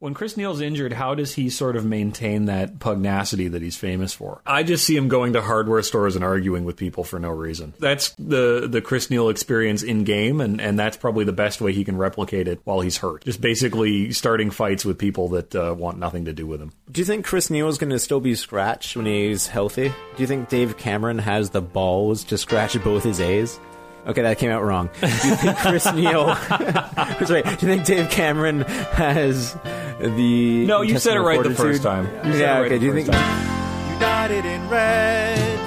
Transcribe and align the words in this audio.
When 0.00 0.14
Chris 0.14 0.34
Neil's 0.34 0.62
injured, 0.62 0.94
how 0.94 1.14
does 1.14 1.34
he 1.34 1.50
sort 1.50 1.76
of 1.76 1.84
maintain 1.84 2.46
that 2.46 2.78
pugnacity 2.78 3.48
that 3.48 3.60
he's 3.60 3.76
famous 3.76 4.14
for? 4.14 4.40
I 4.46 4.62
just 4.62 4.86
see 4.86 4.96
him 4.96 5.08
going 5.08 5.34
to 5.34 5.42
hardware 5.42 5.82
stores 5.82 6.16
and 6.16 6.24
arguing 6.24 6.64
with 6.64 6.78
people 6.78 7.04
for 7.04 7.18
no 7.18 7.28
reason. 7.28 7.74
That's 7.78 8.14
the 8.18 8.66
the 8.66 8.80
Chris 8.80 9.10
Neil 9.10 9.28
experience 9.28 9.82
in 9.82 10.04
game, 10.04 10.40
and, 10.40 10.58
and 10.58 10.78
that's 10.78 10.96
probably 10.96 11.26
the 11.26 11.34
best 11.34 11.60
way 11.60 11.74
he 11.74 11.84
can 11.84 11.98
replicate 11.98 12.48
it 12.48 12.62
while 12.64 12.80
he's 12.80 12.96
hurt. 12.96 13.24
Just 13.24 13.42
basically 13.42 14.10
starting 14.14 14.50
fights 14.50 14.86
with 14.86 14.96
people 14.96 15.28
that 15.28 15.54
uh, 15.54 15.74
want 15.76 15.98
nothing 15.98 16.24
to 16.24 16.32
do 16.32 16.46
with 16.46 16.62
him. 16.62 16.72
Do 16.90 17.02
you 17.02 17.04
think 17.04 17.26
Chris 17.26 17.50
Neil 17.50 17.68
is 17.68 17.76
going 17.76 17.90
to 17.90 17.98
still 17.98 18.20
be 18.20 18.34
scratched 18.34 18.96
when 18.96 19.04
he's 19.04 19.48
healthy? 19.48 19.88
Do 19.88 20.22
you 20.22 20.26
think 20.26 20.48
Dave 20.48 20.78
Cameron 20.78 21.18
has 21.18 21.50
the 21.50 21.60
balls 21.60 22.24
to 22.24 22.38
scratch 22.38 22.82
both 22.82 23.04
his 23.04 23.20
A's? 23.20 23.60
Okay, 24.06 24.22
that 24.22 24.38
came 24.38 24.50
out 24.50 24.62
wrong. 24.62 24.88
Do 25.00 25.06
you 25.06 25.36
think 25.36 25.56
Chris 25.58 25.92
Neal? 25.94 26.34
sorry. 27.26 27.42
Do 27.42 27.50
you 27.50 27.56
think 27.56 27.84
Dave 27.84 28.10
Cameron 28.10 28.62
has 28.62 29.54
the? 30.00 30.66
No, 30.66 30.80
you 30.82 30.98
said 30.98 31.16
it 31.16 31.20
intestinal 31.20 31.24
right 31.24 31.42
the 31.42 31.54
first 31.54 31.82
time. 31.82 32.06
You 32.26 32.32
said 32.32 32.40
Yeah. 32.40 32.56
it 32.58 32.60
right 32.62 32.66
okay. 32.72 32.78
Do 32.78 32.86
you 32.86 32.92
first 32.92 33.06
think? 33.06 33.16
time. 33.16 33.92
United 33.94 34.44
in 34.46 34.68
red. 34.68 35.60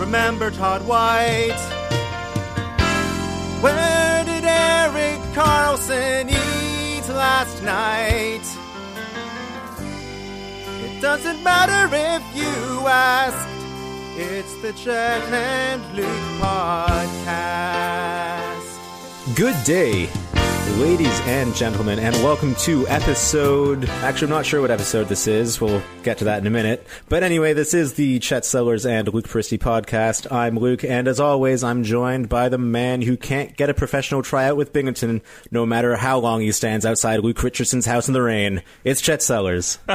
Remember 0.00 0.50
Todd 0.50 0.86
White? 0.86 1.56
Where 3.62 4.24
did 4.24 4.44
Erik 4.44 5.20
Karlsson 5.34 6.28
eat 6.30 7.08
last 7.08 7.62
night? 7.62 8.42
It 10.84 11.00
doesn't 11.00 11.42
matter 11.42 11.94
if 11.94 12.22
you 12.36 12.86
ask. 12.86 13.48
It's 14.18 14.54
the 14.62 14.72
Chet 14.72 15.20
and 15.30 15.94
Luke 15.94 16.06
podcast. 16.40 17.36
Good 19.36 19.62
day, 19.62 20.08
ladies 20.78 21.20
and 21.26 21.54
gentlemen, 21.54 21.98
and 21.98 22.16
welcome 22.24 22.54
to 22.60 22.88
episode. 22.88 23.84
Actually, 23.86 24.28
I'm 24.28 24.30
not 24.30 24.46
sure 24.46 24.62
what 24.62 24.70
episode 24.70 25.08
this 25.08 25.26
is. 25.26 25.60
We'll 25.60 25.82
get 26.02 26.16
to 26.16 26.24
that 26.24 26.38
in 26.40 26.46
a 26.46 26.50
minute. 26.50 26.86
But 27.10 27.24
anyway, 27.24 27.52
this 27.52 27.74
is 27.74 27.92
the 27.92 28.18
Chet 28.18 28.46
Sellers 28.46 28.86
and 28.86 29.12
Luke 29.12 29.28
Peristy 29.28 29.58
podcast. 29.58 30.32
I'm 30.32 30.58
Luke, 30.58 30.82
and 30.82 31.08
as 31.08 31.20
always, 31.20 31.62
I'm 31.62 31.84
joined 31.84 32.30
by 32.30 32.48
the 32.48 32.56
man 32.56 33.02
who 33.02 33.18
can't 33.18 33.54
get 33.54 33.68
a 33.68 33.74
professional 33.74 34.22
tryout 34.22 34.56
with 34.56 34.72
Binghamton, 34.72 35.20
no 35.50 35.66
matter 35.66 35.94
how 35.94 36.20
long 36.20 36.40
he 36.40 36.52
stands 36.52 36.86
outside 36.86 37.20
Luke 37.20 37.42
Richardson's 37.42 37.84
house 37.84 38.08
in 38.08 38.14
the 38.14 38.22
rain. 38.22 38.62
It's 38.82 39.02
Chet 39.02 39.20
Sellers. 39.22 39.78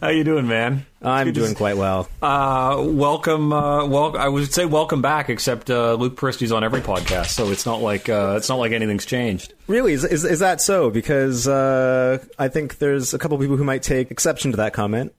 How 0.00 0.10
you 0.10 0.22
doing, 0.22 0.46
man? 0.46 0.86
I'm 1.04 1.26
to 1.26 1.32
doing 1.32 1.54
quite 1.54 1.76
well. 1.76 2.08
Uh, 2.22 2.82
welcome. 2.86 3.52
Uh, 3.52 3.86
well, 3.86 4.16
I 4.16 4.28
would 4.28 4.52
say 4.52 4.64
welcome 4.64 5.02
back. 5.02 5.28
Except 5.28 5.70
uh, 5.70 5.94
Luke 5.94 6.16
Peristy's 6.16 6.52
on 6.52 6.64
every 6.64 6.80
podcast, 6.80 7.28
so 7.28 7.50
it's 7.50 7.66
not 7.66 7.82
like 7.82 8.08
uh, 8.08 8.34
it's 8.36 8.48
not 8.48 8.56
like 8.56 8.72
anything's 8.72 9.04
changed. 9.04 9.54
Really, 9.66 9.94
is, 9.94 10.04
is, 10.04 10.24
is 10.24 10.40
that 10.40 10.60
so? 10.60 10.90
Because 10.90 11.48
uh, 11.48 12.22
I 12.38 12.48
think 12.48 12.76
there's 12.78 13.14
a 13.14 13.18
couple 13.18 13.38
people 13.38 13.56
who 13.56 13.64
might 13.64 13.82
take 13.82 14.10
exception 14.10 14.50
to 14.50 14.58
that 14.58 14.74
comment. 14.74 15.14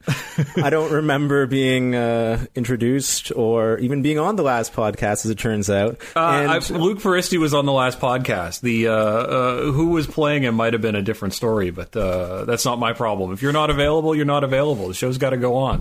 I 0.58 0.70
don't 0.70 0.92
remember 1.02 1.48
being 1.48 1.96
uh, 1.96 2.46
introduced 2.54 3.32
or 3.36 3.80
even 3.80 4.04
being 4.04 4.20
on 4.20 4.36
the 4.36 4.44
last 4.44 4.74
podcast, 4.74 5.26
as 5.26 5.32
it 5.32 5.40
turns 5.40 5.68
out. 5.68 6.00
Uh, 6.16 6.20
and 6.20 6.52
I, 6.52 6.60
Luke 6.78 7.02
Peristy 7.02 7.40
was 7.40 7.56
on 7.56 7.66
the 7.66 7.72
last 7.72 8.00
podcast. 8.00 8.62
The 8.62 8.88
uh, 8.90 8.94
uh, 8.94 9.72
who 9.72 9.88
was 9.88 10.06
playing 10.06 10.44
him 10.44 10.54
might 10.54 10.74
have 10.74 10.82
been 10.82 10.96
a 10.96 11.02
different 11.02 11.34
story, 11.34 11.72
but 11.72 11.96
uh, 11.98 12.46
that's 12.46 12.66
not 12.66 12.78
my 12.78 12.94
problem. 12.94 13.34
If 13.34 13.42
you're 13.42 13.52
not 13.52 13.72
available, 13.72 14.16
you're 14.16 14.26
not 14.26 14.44
available. 14.44 14.90
The 14.90 14.94
show's 14.94 15.18
got 15.18 15.32
to 15.32 15.38
go 15.38 15.56
on. 15.56 15.75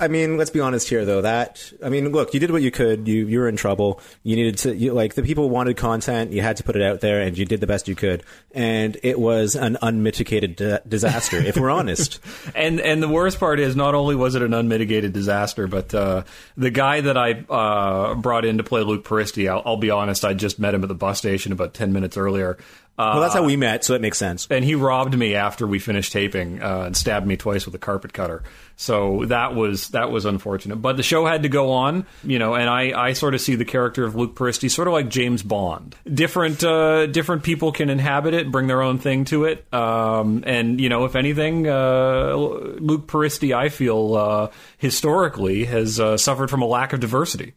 I 0.00 0.08
mean, 0.08 0.36
let's 0.36 0.50
be 0.50 0.60
honest 0.60 0.88
here, 0.88 1.04
though. 1.04 1.22
That 1.22 1.72
I 1.84 1.88
mean, 1.88 2.10
look, 2.10 2.32
you 2.32 2.40
did 2.40 2.50
what 2.50 2.62
you 2.62 2.70
could. 2.70 3.08
You 3.08 3.26
you 3.26 3.40
were 3.40 3.48
in 3.48 3.56
trouble. 3.56 4.00
You 4.22 4.36
needed 4.36 4.58
to 4.58 4.74
you, 4.74 4.92
like 4.92 5.14
the 5.14 5.22
people 5.22 5.50
wanted 5.50 5.76
content. 5.76 6.32
You 6.32 6.40
had 6.40 6.56
to 6.58 6.62
put 6.62 6.76
it 6.76 6.82
out 6.82 7.00
there, 7.00 7.20
and 7.20 7.36
you 7.36 7.44
did 7.44 7.60
the 7.60 7.66
best 7.66 7.88
you 7.88 7.94
could. 7.94 8.22
And 8.52 8.96
it 9.02 9.18
was 9.18 9.56
an 9.56 9.76
unmitigated 9.82 10.56
di- 10.56 10.80
disaster, 10.86 11.36
if 11.38 11.56
we're 11.56 11.70
honest. 11.70 12.20
And 12.54 12.80
and 12.80 13.02
the 13.02 13.08
worst 13.08 13.38
part 13.38 13.60
is, 13.60 13.76
not 13.76 13.94
only 13.94 14.14
was 14.14 14.34
it 14.34 14.42
an 14.42 14.54
unmitigated 14.54 15.12
disaster, 15.12 15.66
but 15.66 15.94
uh, 15.94 16.24
the 16.56 16.70
guy 16.70 17.00
that 17.00 17.16
I 17.16 17.32
uh, 17.48 18.14
brought 18.14 18.44
in 18.44 18.58
to 18.58 18.64
play 18.64 18.82
Luke 18.82 19.04
Peristy, 19.04 19.48
I'll, 19.48 19.62
I'll 19.64 19.76
be 19.76 19.90
honest, 19.90 20.24
I 20.24 20.34
just 20.34 20.58
met 20.58 20.74
him 20.74 20.82
at 20.82 20.88
the 20.88 20.94
bus 20.94 21.18
station 21.18 21.52
about 21.52 21.74
ten 21.74 21.92
minutes 21.92 22.16
earlier. 22.16 22.58
Uh, 22.98 23.12
Well, 23.14 23.20
that's 23.22 23.34
how 23.34 23.44
we 23.44 23.56
met, 23.56 23.84
so 23.84 23.94
it 23.94 24.00
makes 24.00 24.18
sense. 24.18 24.48
and 24.50 24.64
he 24.64 24.74
robbed 24.74 25.16
me 25.16 25.36
after 25.36 25.66
we 25.66 25.78
finished 25.78 26.12
taping 26.12 26.60
uh, 26.60 26.82
and 26.86 26.96
stabbed 26.96 27.26
me 27.26 27.36
twice 27.36 27.64
with 27.64 27.74
a 27.74 27.78
carpet 27.78 28.12
cutter. 28.12 28.42
So 28.74 29.24
that 29.26 29.54
was 29.54 29.88
that 29.90 30.10
was 30.10 30.24
unfortunate. 30.24 30.76
But 30.76 30.96
the 30.96 31.02
show 31.02 31.26
had 31.26 31.42
to 31.44 31.48
go 31.48 31.72
on, 31.72 32.06
you 32.24 32.38
know. 32.38 32.54
And 32.54 32.68
I, 32.70 32.92
I 33.08 33.12
sort 33.12 33.34
of 33.34 33.40
see 33.40 33.56
the 33.56 33.64
character 33.64 34.04
of 34.04 34.14
Luke 34.14 34.36
Peristy 34.36 34.68
sort 34.68 34.86
of 34.88 34.94
like 34.94 35.08
James 35.08 35.42
Bond. 35.42 35.96
Different 36.12 36.62
uh, 36.62 37.06
different 37.06 37.42
people 37.42 37.72
can 37.72 37.90
inhabit 37.90 38.34
it, 38.34 38.50
bring 38.52 38.66
their 38.68 38.82
own 38.82 38.98
thing 38.98 39.24
to 39.26 39.44
it. 39.44 39.66
Um, 39.72 40.44
and 40.46 40.80
you 40.80 40.88
know, 40.88 41.04
if 41.06 41.16
anything, 41.16 41.68
uh, 41.68 42.34
Luke 42.36 43.06
Peristy, 43.08 43.52
I 43.54 43.68
feel 43.68 44.14
uh, 44.14 44.48
historically 44.76 45.64
has 45.64 45.98
uh, 46.00 46.16
suffered 46.16 46.50
from 46.50 46.62
a 46.62 46.66
lack 46.66 46.92
of 46.92 47.00
diversity 47.00 47.54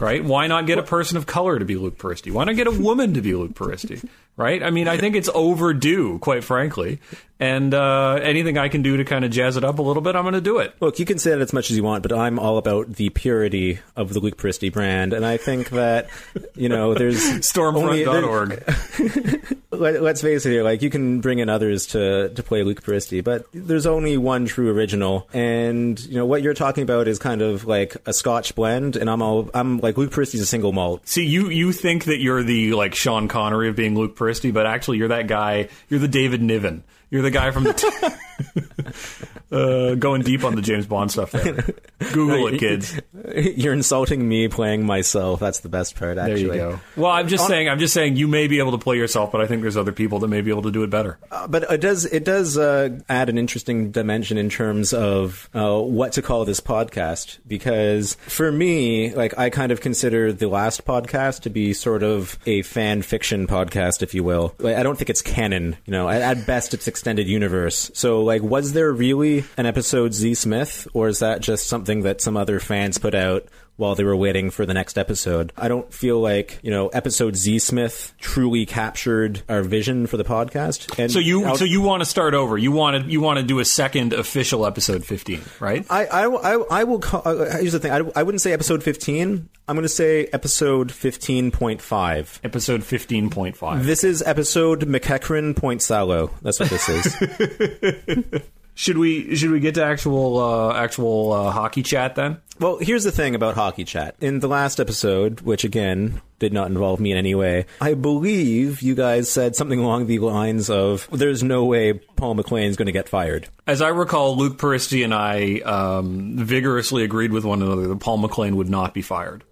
right? 0.00 0.22
Why 0.24 0.46
not 0.46 0.66
get 0.66 0.78
a 0.78 0.84
person 0.84 1.16
of 1.16 1.26
color 1.26 1.58
to 1.58 1.64
be 1.64 1.74
Luke 1.74 1.98
Peristy? 1.98 2.30
Why 2.30 2.44
not 2.44 2.54
get 2.54 2.68
a 2.68 2.70
woman 2.70 3.14
to 3.14 3.20
be 3.20 3.34
Luke 3.34 3.56
Peristy? 3.56 4.00
Right? 4.38 4.62
I 4.62 4.70
mean, 4.70 4.88
I 4.88 4.96
think 4.96 5.16
it's 5.16 5.28
overdue, 5.34 6.18
quite 6.20 6.44
frankly. 6.44 7.00
And 7.40 7.72
uh, 7.72 8.14
anything 8.14 8.58
I 8.58 8.68
can 8.68 8.82
do 8.82 8.96
to 8.96 9.04
kind 9.04 9.24
of 9.24 9.30
jazz 9.30 9.56
it 9.56 9.62
up 9.62 9.78
a 9.78 9.82
little 9.82 10.02
bit, 10.02 10.16
I'm 10.16 10.22
going 10.22 10.34
to 10.34 10.40
do 10.40 10.58
it. 10.58 10.74
Look, 10.80 10.98
you 10.98 11.04
can 11.04 11.18
say 11.18 11.30
that 11.30 11.40
as 11.40 11.52
much 11.52 11.70
as 11.70 11.76
you 11.76 11.84
want, 11.84 12.02
but 12.02 12.12
I'm 12.12 12.38
all 12.38 12.58
about 12.58 12.94
the 12.94 13.10
purity 13.10 13.78
of 13.94 14.12
the 14.12 14.18
Luke 14.18 14.36
Peristy 14.36 14.70
brand, 14.70 15.12
and 15.12 15.24
I 15.24 15.36
think 15.36 15.70
that 15.70 16.08
you 16.56 16.68
know 16.68 16.94
there's 16.94 17.20
Stormfront.org. 17.22 19.54
Let, 19.70 20.02
let's 20.02 20.22
face 20.22 20.46
it 20.46 20.50
here, 20.50 20.64
like 20.64 20.82
you 20.82 20.90
can 20.90 21.20
bring 21.20 21.38
in 21.38 21.48
others 21.48 21.86
to 21.88 22.30
to 22.30 22.42
play 22.42 22.64
Luke 22.64 22.82
Peristy, 22.82 23.20
but 23.20 23.46
there's 23.52 23.86
only 23.86 24.16
one 24.16 24.46
true 24.46 24.70
original, 24.70 25.28
and 25.32 26.00
you 26.00 26.16
know 26.16 26.26
what 26.26 26.42
you're 26.42 26.54
talking 26.54 26.82
about 26.82 27.06
is 27.06 27.20
kind 27.20 27.42
of 27.42 27.66
like 27.66 27.96
a 28.06 28.12
Scotch 28.12 28.56
blend, 28.56 28.96
and 28.96 29.08
I'm 29.08 29.22
all 29.22 29.48
I'm 29.54 29.78
like 29.78 29.96
Luke 29.96 30.10
Peristy's 30.10 30.40
a 30.40 30.46
single 30.46 30.72
malt. 30.72 31.06
See, 31.06 31.26
you 31.26 31.50
you 31.50 31.70
think 31.72 32.06
that 32.06 32.18
you're 32.18 32.42
the 32.42 32.72
like 32.72 32.96
Sean 32.96 33.28
Connery 33.28 33.68
of 33.68 33.76
being 33.76 33.94
Luke 33.94 34.16
Peristy, 34.28 34.50
but 34.50 34.66
actually 34.66 34.98
you're 34.98 35.08
that 35.08 35.26
guy. 35.26 35.70
You're 35.88 36.00
the 36.00 36.08
David 36.08 36.42
Niven. 36.42 36.84
You're 37.08 37.22
the 37.22 37.30
guy 37.30 37.50
from 37.50 37.64
the. 37.64 37.72
T- 39.24 39.30
uh, 39.50 39.94
going 39.94 40.22
deep 40.22 40.44
on 40.44 40.54
the 40.54 40.62
James 40.62 40.86
Bond 40.86 41.10
stuff 41.10 41.32
there. 41.32 41.64
Google 42.12 42.48
it, 42.48 42.58
kids. 42.58 43.00
You're 43.34 43.72
insulting 43.72 44.28
me 44.28 44.48
playing 44.48 44.84
myself. 44.84 45.40
That's 45.40 45.60
the 45.60 45.68
best 45.68 45.96
part. 45.96 46.16
There 46.16 46.24
Actually, 46.30 46.42
you 46.58 46.62
go. 46.62 46.80
Well, 46.96 47.10
I'm 47.10 47.28
just 47.28 47.46
saying. 47.46 47.68
I'm 47.68 47.78
just 47.78 47.94
saying. 47.94 48.16
You 48.16 48.28
may 48.28 48.46
be 48.46 48.58
able 48.58 48.72
to 48.72 48.78
play 48.78 48.96
yourself, 48.96 49.32
but 49.32 49.40
I 49.40 49.46
think 49.46 49.62
there's 49.62 49.76
other 49.76 49.92
people 49.92 50.18
that 50.20 50.28
may 50.28 50.40
be 50.40 50.50
able 50.50 50.62
to 50.62 50.70
do 50.70 50.82
it 50.82 50.90
better. 50.90 51.18
but 51.48 51.70
it 51.70 51.80
does 51.80 52.04
it 52.04 52.24
does 52.24 52.58
uh, 52.58 52.98
add 53.08 53.28
an 53.28 53.38
interesting 53.38 53.90
dimension 53.90 54.38
in 54.38 54.48
terms 54.50 54.92
of 54.92 55.48
uh, 55.54 55.78
what 55.78 56.12
to 56.12 56.22
call 56.22 56.44
this 56.44 56.60
podcast 56.60 57.38
because 57.46 58.14
for 58.26 58.50
me 58.50 59.12
like 59.14 59.36
i 59.38 59.50
kind 59.50 59.72
of 59.72 59.80
consider 59.80 60.32
the 60.32 60.48
last 60.48 60.84
podcast 60.84 61.42
to 61.42 61.50
be 61.50 61.72
sort 61.72 62.02
of 62.02 62.38
a 62.46 62.62
fan 62.62 63.02
fiction 63.02 63.46
podcast 63.46 64.02
if 64.02 64.14
you 64.14 64.22
will 64.24 64.54
like, 64.58 64.76
i 64.76 64.82
don't 64.82 64.96
think 64.96 65.10
it's 65.10 65.22
canon 65.22 65.76
you 65.86 65.92
know 65.92 66.08
at, 66.08 66.22
at 66.22 66.46
best 66.46 66.74
it's 66.74 66.88
extended 66.88 67.26
universe 67.26 67.90
so 67.94 68.22
like 68.22 68.42
was 68.42 68.72
there 68.72 68.92
really 68.92 69.37
an 69.56 69.66
episode 69.66 70.12
z 70.14 70.34
smith 70.34 70.86
or 70.94 71.08
is 71.08 71.18
that 71.20 71.40
just 71.40 71.66
something 71.66 72.02
that 72.02 72.20
some 72.20 72.36
other 72.36 72.60
fans 72.60 72.98
put 72.98 73.14
out 73.14 73.46
while 73.76 73.94
they 73.94 74.02
were 74.02 74.16
waiting 74.16 74.50
for 74.50 74.66
the 74.66 74.74
next 74.74 74.98
episode. 74.98 75.52
I 75.56 75.68
don't 75.68 75.94
feel 75.94 76.18
like, 76.18 76.58
you 76.64 76.70
know, 76.72 76.88
episode 76.88 77.36
Z 77.36 77.60
Smith 77.60 78.12
truly 78.18 78.66
captured 78.66 79.42
our 79.48 79.62
vision 79.62 80.08
for 80.08 80.16
the 80.16 80.24
podcast. 80.24 80.98
And 80.98 81.12
So 81.12 81.20
you 81.20 81.44
I'll- 81.44 81.56
so 81.56 81.64
you 81.64 81.80
want 81.80 82.00
to 82.00 82.04
start 82.04 82.34
over? 82.34 82.58
You 82.58 82.72
want 82.72 83.04
to 83.04 83.08
you 83.08 83.20
want 83.20 83.38
to 83.38 83.44
do 83.44 83.60
a 83.60 83.64
second 83.64 84.12
official 84.14 84.66
episode 84.66 85.04
15, 85.04 85.40
right? 85.60 85.86
I, 85.88 86.06
I, 86.06 86.24
I, 86.26 86.64
I 86.80 86.84
will 86.84 86.98
call, 86.98 87.22
uh, 87.24 87.56
here's 87.60 87.70
the 87.70 87.78
thing. 87.78 87.92
I, 87.92 88.00
I 88.16 88.24
wouldn't 88.24 88.40
say 88.40 88.52
episode 88.52 88.82
15. 88.82 89.48
I'm 89.68 89.76
going 89.76 89.84
to 89.84 89.88
say 89.88 90.26
episode 90.32 90.88
15.5. 90.88 92.40
Episode 92.42 92.80
15.5. 92.80 93.82
This 93.84 94.02
is 94.02 94.22
episode 94.22 94.88
McEachran 94.88 95.54
Point 95.54 95.82
Salo. 95.82 96.30
That's 96.42 96.58
what 96.58 96.68
this 96.68 96.88
is. 96.88 98.42
Should 98.78 98.96
we 98.96 99.34
should 99.34 99.50
we 99.50 99.58
get 99.58 99.74
to 99.74 99.84
actual 99.84 100.38
uh, 100.38 100.72
actual 100.72 101.32
uh, 101.32 101.50
hockey 101.50 101.82
chat 101.82 102.14
then? 102.14 102.40
well, 102.60 102.78
here's 102.78 103.04
the 103.04 103.10
thing 103.10 103.34
about 103.34 103.54
Hockey 103.54 103.84
Chat. 103.84 104.14
In 104.20 104.40
the 104.40 104.48
last 104.48 104.80
episode, 104.80 105.40
which 105.40 105.64
again 105.64 106.20
did 106.38 106.52
not 106.52 106.68
involve 106.68 107.00
me 107.00 107.10
in 107.10 107.18
any 107.18 107.34
way, 107.34 107.66
I 107.80 107.94
believe 107.94 108.80
you 108.80 108.94
guys 108.94 109.30
said 109.30 109.56
something 109.56 109.80
along 109.80 110.06
the 110.06 110.20
lines 110.20 110.70
of, 110.70 111.08
there's 111.10 111.42
no 111.42 111.64
way 111.64 111.94
Paul 111.94 112.34
MacLean's 112.34 112.76
going 112.76 112.86
to 112.86 112.92
get 112.92 113.08
fired. 113.08 113.48
As 113.66 113.82
I 113.82 113.88
recall, 113.88 114.36
Luke 114.36 114.58
Peristy 114.58 115.02
and 115.02 115.12
I 115.12 115.58
um, 115.64 116.36
vigorously 116.36 117.02
agreed 117.02 117.32
with 117.32 117.44
one 117.44 117.62
another 117.62 117.88
that 117.88 118.00
Paul 118.00 118.18
MacLean 118.18 118.56
would 118.56 118.68
not 118.68 118.94
be 118.94 119.02
fired. 119.02 119.42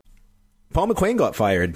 Paul 0.72 0.86
MacLean 0.86 1.16
got 1.16 1.34
fired. 1.34 1.74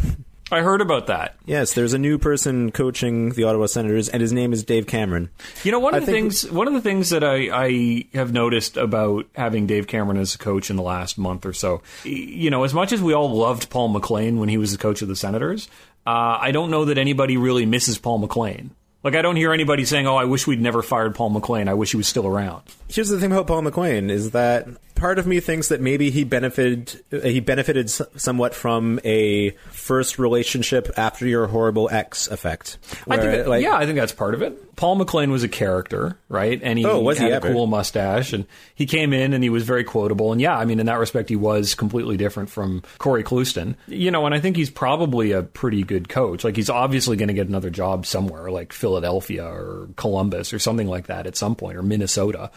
I 0.53 0.63
heard 0.63 0.81
about 0.81 1.07
that. 1.07 1.37
Yes, 1.47 1.75
there's 1.75 1.93
a 1.93 1.99
new 1.99 2.19
person 2.19 2.71
coaching 2.73 3.31
the 3.31 3.45
Ottawa 3.45 3.67
Senators, 3.67 4.09
and 4.09 4.21
his 4.21 4.33
name 4.33 4.53
is 4.53 4.65
Dave 4.65 4.87
Cameron. 4.87 5.31
You 5.65 5.73
know, 5.73 5.79
one 5.79 5.95
I 5.95 5.99
of 5.99 6.07
the 6.07 6.13
think- 6.13 6.33
things 6.33 6.51
one 6.51 6.67
of 6.67 6.75
the 6.75 6.81
things 6.81 7.11
that 7.11 7.23
I, 7.23 7.49
I 7.67 8.07
have 8.15 8.33
noticed 8.33 8.77
about 8.77 9.27
having 9.35 9.67
Dave 9.67 9.87
Cameron 9.87 10.19
as 10.19 10.35
a 10.35 10.39
coach 10.39 10.71
in 10.71 10.77
the 10.77 10.83
last 10.83 11.19
month 11.19 11.47
or 11.47 11.53
so, 11.53 11.83
you 12.05 12.51
know, 12.51 12.65
as 12.65 12.75
much 12.75 12.93
as 12.93 13.01
we 13.01 13.13
all 13.15 13.31
loved 13.31 13.71
Paul 13.71 13.89
MacLean 13.89 14.39
when 14.39 14.49
he 14.49 14.59
was 14.59 14.73
the 14.73 14.79
coach 14.79 15.03
of 15.03 15.09
the 15.09 15.17
Senators, 15.17 15.69
uh, 16.07 16.39
I 16.41 16.51
don't 16.51 16.71
know 16.71 16.87
that 16.87 16.99
anybody 16.99 17.37
really 17.37 17.67
misses 17.67 17.99
Paul 17.99 18.19
MacLean. 18.19 18.71
Like 19.03 19.15
I 19.15 19.23
don't 19.23 19.37
hear 19.37 19.53
anybody 19.55 19.87
saying, 19.87 20.07
"Oh, 20.07 20.17
I 20.17 20.25
wish 20.27 20.47
we'd 20.47 20.61
never 20.61 20.83
fired 20.83 21.15
Paul 21.15 21.31
MacLean. 21.31 21.69
I 21.69 21.75
wish 21.75 21.93
he 21.93 21.97
was 21.97 22.07
still 22.07 22.27
around." 22.27 22.63
Here's 22.89 23.09
the 23.09 23.19
thing 23.19 23.33
about 23.33 23.47
Paul 23.47 23.63
MacLean 23.63 24.11
is 24.11 24.33
that 24.33 24.67
part 25.01 25.19
of 25.19 25.27
me 25.27 25.41
thinks 25.41 25.69
that 25.69 25.81
maybe 25.81 26.11
he 26.11 26.23
benefited 26.25 27.03
he 27.11 27.41
benefited 27.41 27.91
somewhat 27.91 28.55
from 28.55 29.01
a 29.05 29.51
first 29.71 30.19
relationship 30.19 30.89
after 30.97 31.27
your 31.27 31.47
horrible 31.49 31.89
ex 31.91 32.29
effect. 32.29 32.79
I 33.09 33.17
think, 33.17 33.23
that- 33.33 33.49
like, 33.49 33.63
yeah, 33.63 33.75
I 33.75 33.87
think 33.87 33.99
that's 33.99 34.13
part 34.13 34.35
of 34.35 34.43
it. 34.43 34.77
Paul 34.77 34.95
MacLean 34.95 35.31
was 35.31 35.43
a 35.43 35.49
character, 35.49 36.17
right? 36.31 36.59
And 36.63 36.79
he 36.79 36.87
Oh, 36.87 37.01
was 37.01 37.19
he 37.19 37.25
had 37.25 37.33
a 37.33 37.37
ever? 37.37 37.53
cool 37.53 37.67
mustache, 37.67 38.33
and 38.33 38.47
he 38.75 38.87
came 38.87 39.13
in 39.13 39.35
and 39.35 39.43
he 39.45 39.51
was 39.51 39.65
very 39.65 39.85
quotable. 39.85 40.33
And 40.33 40.41
yeah, 40.41 40.57
I 40.57 40.65
mean, 40.65 40.81
in 40.81 40.87
that 40.87 40.99
respect, 40.99 41.29
he 41.29 41.37
was 41.37 41.75
completely 41.75 42.17
different 42.17 42.49
from 42.49 42.83
Cory 42.99 43.23
Clouston. 43.23 43.77
You 43.89 44.11
know, 44.11 44.25
and 44.25 44.35
I 44.35 44.41
think 44.41 44.57
he's 44.57 44.71
probably 44.71 45.33
a 45.33 45.43
pretty 45.43 45.83
good 45.83 46.09
coach. 46.09 46.45
Like 46.45 46.57
he's 46.57 46.71
obviously 46.71 47.17
going 47.19 47.29
to 47.29 47.35
get 47.35 47.49
another 47.49 47.69
job 47.71 48.07
somewhere, 48.07 48.51
like 48.51 48.73
Philadelphia 48.73 49.45
or 49.45 49.89
Columbus 49.97 50.53
or 50.55 50.59
something 50.59 50.87
like 50.89 51.09
that 51.09 51.27
at 51.27 51.37
some 51.37 51.57
point, 51.57 51.77
or 51.77 51.83
Minnesota. 51.83 52.51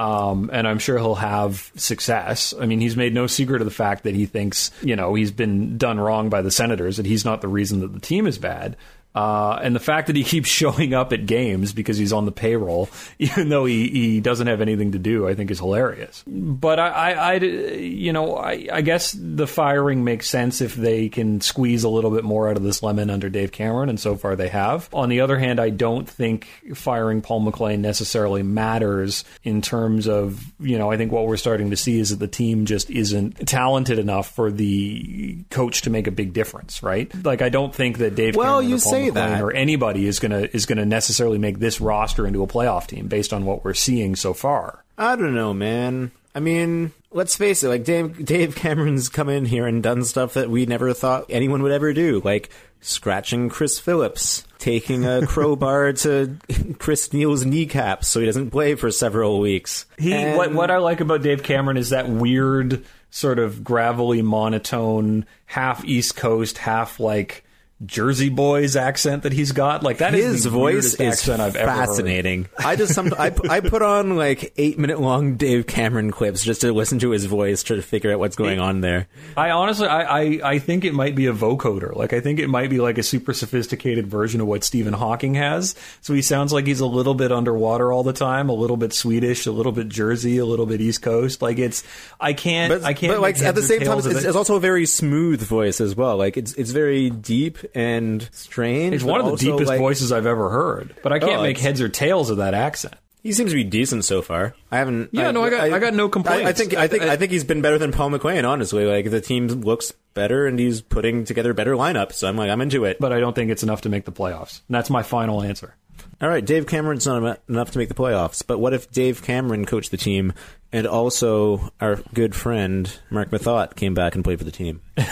Um, 0.00 0.48
and 0.50 0.66
I'm 0.66 0.78
sure 0.78 0.96
he'll 0.96 1.14
have 1.16 1.70
success. 1.76 2.54
I 2.58 2.64
mean, 2.64 2.80
he's 2.80 2.96
made 2.96 3.12
no 3.12 3.26
secret 3.26 3.60
of 3.60 3.66
the 3.66 3.70
fact 3.70 4.04
that 4.04 4.14
he 4.14 4.24
thinks, 4.24 4.70
you 4.80 4.96
know, 4.96 5.12
he's 5.14 5.30
been 5.30 5.76
done 5.76 6.00
wrong 6.00 6.30
by 6.30 6.40
the 6.40 6.50
Senators, 6.50 6.96
that 6.96 7.04
he's 7.04 7.26
not 7.26 7.42
the 7.42 7.48
reason 7.48 7.80
that 7.80 7.92
the 7.92 8.00
team 8.00 8.26
is 8.26 8.38
bad. 8.38 8.78
Uh, 9.14 9.58
and 9.62 9.74
the 9.74 9.80
fact 9.80 10.06
that 10.06 10.16
he 10.16 10.22
keeps 10.22 10.48
showing 10.60 10.94
up 10.94 11.12
at 11.12 11.26
games 11.26 11.72
because 11.72 11.98
he's 11.98 12.12
on 12.12 12.24
the 12.24 12.32
payroll, 12.32 12.88
even 13.18 13.48
though 13.48 13.64
he, 13.64 13.88
he 13.88 14.20
doesn't 14.20 14.46
have 14.46 14.60
anything 14.60 14.92
to 14.92 14.98
do, 14.98 15.26
I 15.26 15.34
think 15.34 15.50
is 15.50 15.58
hilarious. 15.58 16.22
But 16.26 16.78
I, 16.78 16.88
I, 16.88 17.12
I 17.12 17.34
you 17.34 18.12
know, 18.12 18.36
I, 18.36 18.68
I 18.72 18.80
guess 18.82 19.16
the 19.18 19.46
firing 19.46 20.04
makes 20.04 20.28
sense 20.28 20.60
if 20.60 20.74
they 20.74 21.08
can 21.08 21.40
squeeze 21.40 21.84
a 21.84 21.88
little 21.88 22.10
bit 22.10 22.24
more 22.24 22.48
out 22.48 22.56
of 22.56 22.62
this 22.62 22.82
lemon 22.82 23.10
under 23.10 23.28
Dave 23.28 23.52
Cameron, 23.52 23.88
and 23.88 23.98
so 23.98 24.16
far 24.16 24.36
they 24.36 24.48
have. 24.48 24.88
On 24.92 25.08
the 25.08 25.20
other 25.20 25.38
hand, 25.38 25.60
I 25.60 25.70
don't 25.70 26.08
think 26.08 26.48
firing 26.74 27.20
Paul 27.20 27.40
MacLean 27.40 27.82
necessarily 27.82 28.42
matters 28.42 29.24
in 29.42 29.62
terms 29.62 30.06
of, 30.06 30.44
you 30.60 30.78
know, 30.78 30.90
I 30.90 30.96
think 30.96 31.12
what 31.12 31.26
we're 31.26 31.36
starting 31.36 31.70
to 31.70 31.76
see 31.76 31.98
is 31.98 32.10
that 32.10 32.18
the 32.20 32.28
team 32.28 32.66
just 32.66 32.90
isn't 32.90 33.46
talented 33.48 33.98
enough 33.98 34.34
for 34.34 34.50
the 34.50 35.38
coach 35.50 35.82
to 35.82 35.90
make 35.90 36.06
a 36.06 36.12
big 36.12 36.32
difference, 36.32 36.82
right? 36.82 37.12
Like, 37.24 37.42
I 37.42 37.48
don't 37.48 37.74
think 37.74 37.98
that 37.98 38.14
Dave 38.14 38.36
Well, 38.36 38.60
Cameron 38.60 38.68
you 38.68 38.76
or 38.76 38.80
Paul 38.80 38.99
say 39.04 39.10
that. 39.10 39.40
or 39.42 39.52
anybody 39.52 40.06
is 40.06 40.18
gonna 40.18 40.48
is 40.52 40.66
gonna 40.66 40.86
necessarily 40.86 41.38
make 41.38 41.58
this 41.58 41.80
roster 41.80 42.26
into 42.26 42.42
a 42.42 42.46
playoff 42.46 42.86
team 42.86 43.08
based 43.08 43.32
on 43.32 43.44
what 43.44 43.64
we're 43.64 43.74
seeing 43.74 44.16
so 44.16 44.32
far. 44.34 44.84
I 44.98 45.16
don't 45.16 45.34
know, 45.34 45.52
man. 45.54 46.10
I 46.34 46.40
mean, 46.40 46.92
let's 47.10 47.34
face 47.36 47.62
it. 47.64 47.68
Like 47.68 47.84
Dave, 47.84 48.24
Dave 48.24 48.54
Cameron's 48.54 49.08
come 49.08 49.28
in 49.28 49.44
here 49.46 49.66
and 49.66 49.82
done 49.82 50.04
stuff 50.04 50.34
that 50.34 50.48
we 50.50 50.64
never 50.66 50.92
thought 50.94 51.26
anyone 51.28 51.62
would 51.62 51.72
ever 51.72 51.92
do, 51.92 52.20
like 52.24 52.50
scratching 52.80 53.48
Chris 53.48 53.78
Phillips, 53.80 54.44
taking 54.58 55.04
a 55.04 55.26
crowbar 55.26 55.92
to 55.94 56.36
Chris 56.78 57.12
Neil's 57.12 57.44
kneecap 57.44 58.04
so 58.04 58.20
he 58.20 58.26
doesn't 58.26 58.50
play 58.50 58.74
for 58.74 58.90
several 58.90 59.40
weeks. 59.40 59.86
He 59.98 60.12
And- 60.12 60.36
what 60.36 60.52
what 60.54 60.70
I 60.70 60.76
like 60.78 61.00
about 61.00 61.22
Dave 61.22 61.42
Cameron 61.42 61.76
is 61.76 61.90
that 61.90 62.08
weird 62.08 62.84
sort 63.10 63.40
of 63.40 63.64
gravelly 63.64 64.22
monotone, 64.22 65.26
half 65.46 65.84
East 65.84 66.14
Coast, 66.16 66.58
half 66.58 67.00
like 67.00 67.44
Jersey 67.86 68.28
Boys 68.28 68.76
accent 68.76 69.22
that 69.22 69.32
he's 69.32 69.52
got. 69.52 69.82
Like 69.82 69.98
that 69.98 70.14
is 70.14 70.32
his 70.32 70.44
the 70.44 70.50
voice 70.50 70.94
is 70.94 71.00
accent 71.00 71.40
I've 71.40 71.56
ever 71.56 71.70
heard. 71.70 71.86
fascinating. 71.86 72.48
I 72.58 72.76
just 72.76 72.94
some 72.94 73.14
I, 73.18 73.34
I 73.48 73.60
put 73.60 73.80
on 73.82 74.16
like 74.16 74.52
eight 74.58 74.78
minute 74.78 75.00
long 75.00 75.36
Dave 75.36 75.66
Cameron 75.66 76.10
clips 76.10 76.44
just 76.44 76.60
to 76.60 76.72
listen 76.72 76.98
to 76.98 77.10
his 77.10 77.24
voice, 77.24 77.62
try 77.62 77.76
to 77.76 77.82
figure 77.82 78.12
out 78.12 78.18
what's 78.18 78.36
going 78.36 78.60
on 78.60 78.82
there. 78.82 79.08
I 79.36 79.50
honestly, 79.50 79.86
I, 79.86 80.02
I, 80.02 80.40
I 80.44 80.58
think 80.58 80.84
it 80.84 80.92
might 80.92 81.14
be 81.14 81.26
a 81.26 81.32
vocoder. 81.32 81.94
Like, 81.96 82.12
I 82.12 82.20
think 82.20 82.38
it 82.38 82.48
might 82.48 82.68
be 82.68 82.78
like 82.78 82.98
a 82.98 83.02
super 83.02 83.32
sophisticated 83.32 84.06
version 84.06 84.40
of 84.40 84.46
what 84.46 84.62
Stephen 84.64 84.92
Hawking 84.92 85.34
has. 85.34 85.74
So 86.02 86.12
he 86.12 86.22
sounds 86.22 86.52
like 86.52 86.66
he's 86.66 86.80
a 86.80 86.86
little 86.86 87.14
bit 87.14 87.32
underwater 87.32 87.92
all 87.92 88.02
the 88.02 88.12
time, 88.12 88.48
a 88.50 88.54
little 88.54 88.76
bit 88.76 88.92
Swedish, 88.92 89.46
a 89.46 89.52
little 89.52 89.72
bit 89.72 89.88
Jersey, 89.88 90.36
a 90.38 90.44
little 90.44 90.66
bit 90.66 90.80
East 90.80 91.00
Coast. 91.02 91.40
Like, 91.40 91.58
it's, 91.58 91.82
I 92.20 92.34
can't, 92.34 92.70
But, 92.72 92.84
I 92.84 92.92
can't. 92.92 93.14
but 93.14 93.20
like 93.20 93.40
at 93.40 93.54
the 93.54 93.62
same 93.62 93.80
time, 93.80 93.98
it's, 93.98 94.06
it. 94.06 94.16
it's 94.26 94.36
also 94.36 94.56
a 94.56 94.60
very 94.60 94.84
smooth 94.86 95.40
voice 95.42 95.80
as 95.80 95.96
well. 95.96 96.16
Like 96.16 96.36
it's 96.36 96.52
it's 96.54 96.70
very 96.72 97.08
deep 97.10 97.58
and 97.74 98.28
strange. 98.32 98.94
It's 98.94 99.04
one 99.04 99.20
of 99.20 99.26
the 99.30 99.36
deepest 99.36 99.68
like- 99.68 99.78
voices 99.78 100.12
I've 100.12 100.26
ever 100.26 100.50
heard, 100.50 100.94
but 101.02 101.12
I 101.12 101.18
can't 101.18 101.38
Oh, 101.40 101.42
make 101.42 101.58
heads 101.58 101.80
or 101.80 101.88
tails 101.88 102.30
of 102.30 102.38
that 102.38 102.54
accent. 102.54 102.94
He 103.22 103.32
seems 103.32 103.50
to 103.50 103.54
be 103.56 103.64
decent 103.64 104.06
so 104.06 104.22
far. 104.22 104.54
I 104.72 104.78
haven't. 104.78 105.10
Yeah, 105.12 105.30
no, 105.30 105.42
I 105.44 105.50
got- 105.50 105.60
I 105.70 105.78
got 105.78 105.92
no 105.92 106.08
complaints. 106.08 106.46
I, 106.46 106.48
I 106.48 106.52
think 106.52 106.74
I 106.74 106.88
think 106.88 107.02
I- 107.02 107.12
I 107.12 107.16
think 107.16 107.32
he's 107.32 107.44
been 107.44 107.60
better 107.60 107.76
than 107.78 107.92
Paul 107.92 108.08
MacLean. 108.10 108.46
Honestly, 108.46 108.86
like 108.86 109.10
the 109.10 109.20
team 109.20 109.46
looks 109.48 109.92
better 110.14 110.46
and 110.46 110.58
he's 110.58 110.80
putting 110.80 111.24
together 111.24 111.52
better 111.52 111.74
lineups. 111.74 112.14
So 112.14 112.28
I'm 112.28 112.36
like 112.36 112.50
I'm 112.50 112.62
into 112.62 112.84
it. 112.86 112.96
But 112.98 113.12
I 113.12 113.20
don't 113.20 113.34
think 113.34 113.50
it's 113.50 113.62
enough 113.62 113.82
to 113.82 113.90
make 113.90 114.06
the 114.06 114.12
playoffs. 114.12 114.62
And 114.68 114.74
that's 114.74 114.88
my 114.88 115.02
final 115.02 115.42
answer. 115.42 115.74
All 116.22 116.28
right, 116.30 116.44
Dave 116.44 116.66
Cameron's 116.66 117.06
not 117.06 117.40
enough 117.48 117.70
to 117.72 117.78
make 117.78 117.88
the 117.88 117.94
playoffs. 117.94 118.42
But 118.46 118.58
what 118.58 118.72
if 118.74 118.90
Dave 118.90 119.22
Cameron 119.22 119.64
coached 119.66 119.90
the 119.90 119.96
team 119.98 120.32
and 120.72 120.86
also 120.86 121.70
our 121.80 121.96
good 122.14 122.34
friend 122.34 122.90
Marc 123.10 123.30
Methot 123.30 123.74
came 123.76 123.92
back 123.94 124.14
and 124.14 124.24
played 124.24 124.38
for 124.38 124.44
the 124.44 124.50
team? 124.50 124.80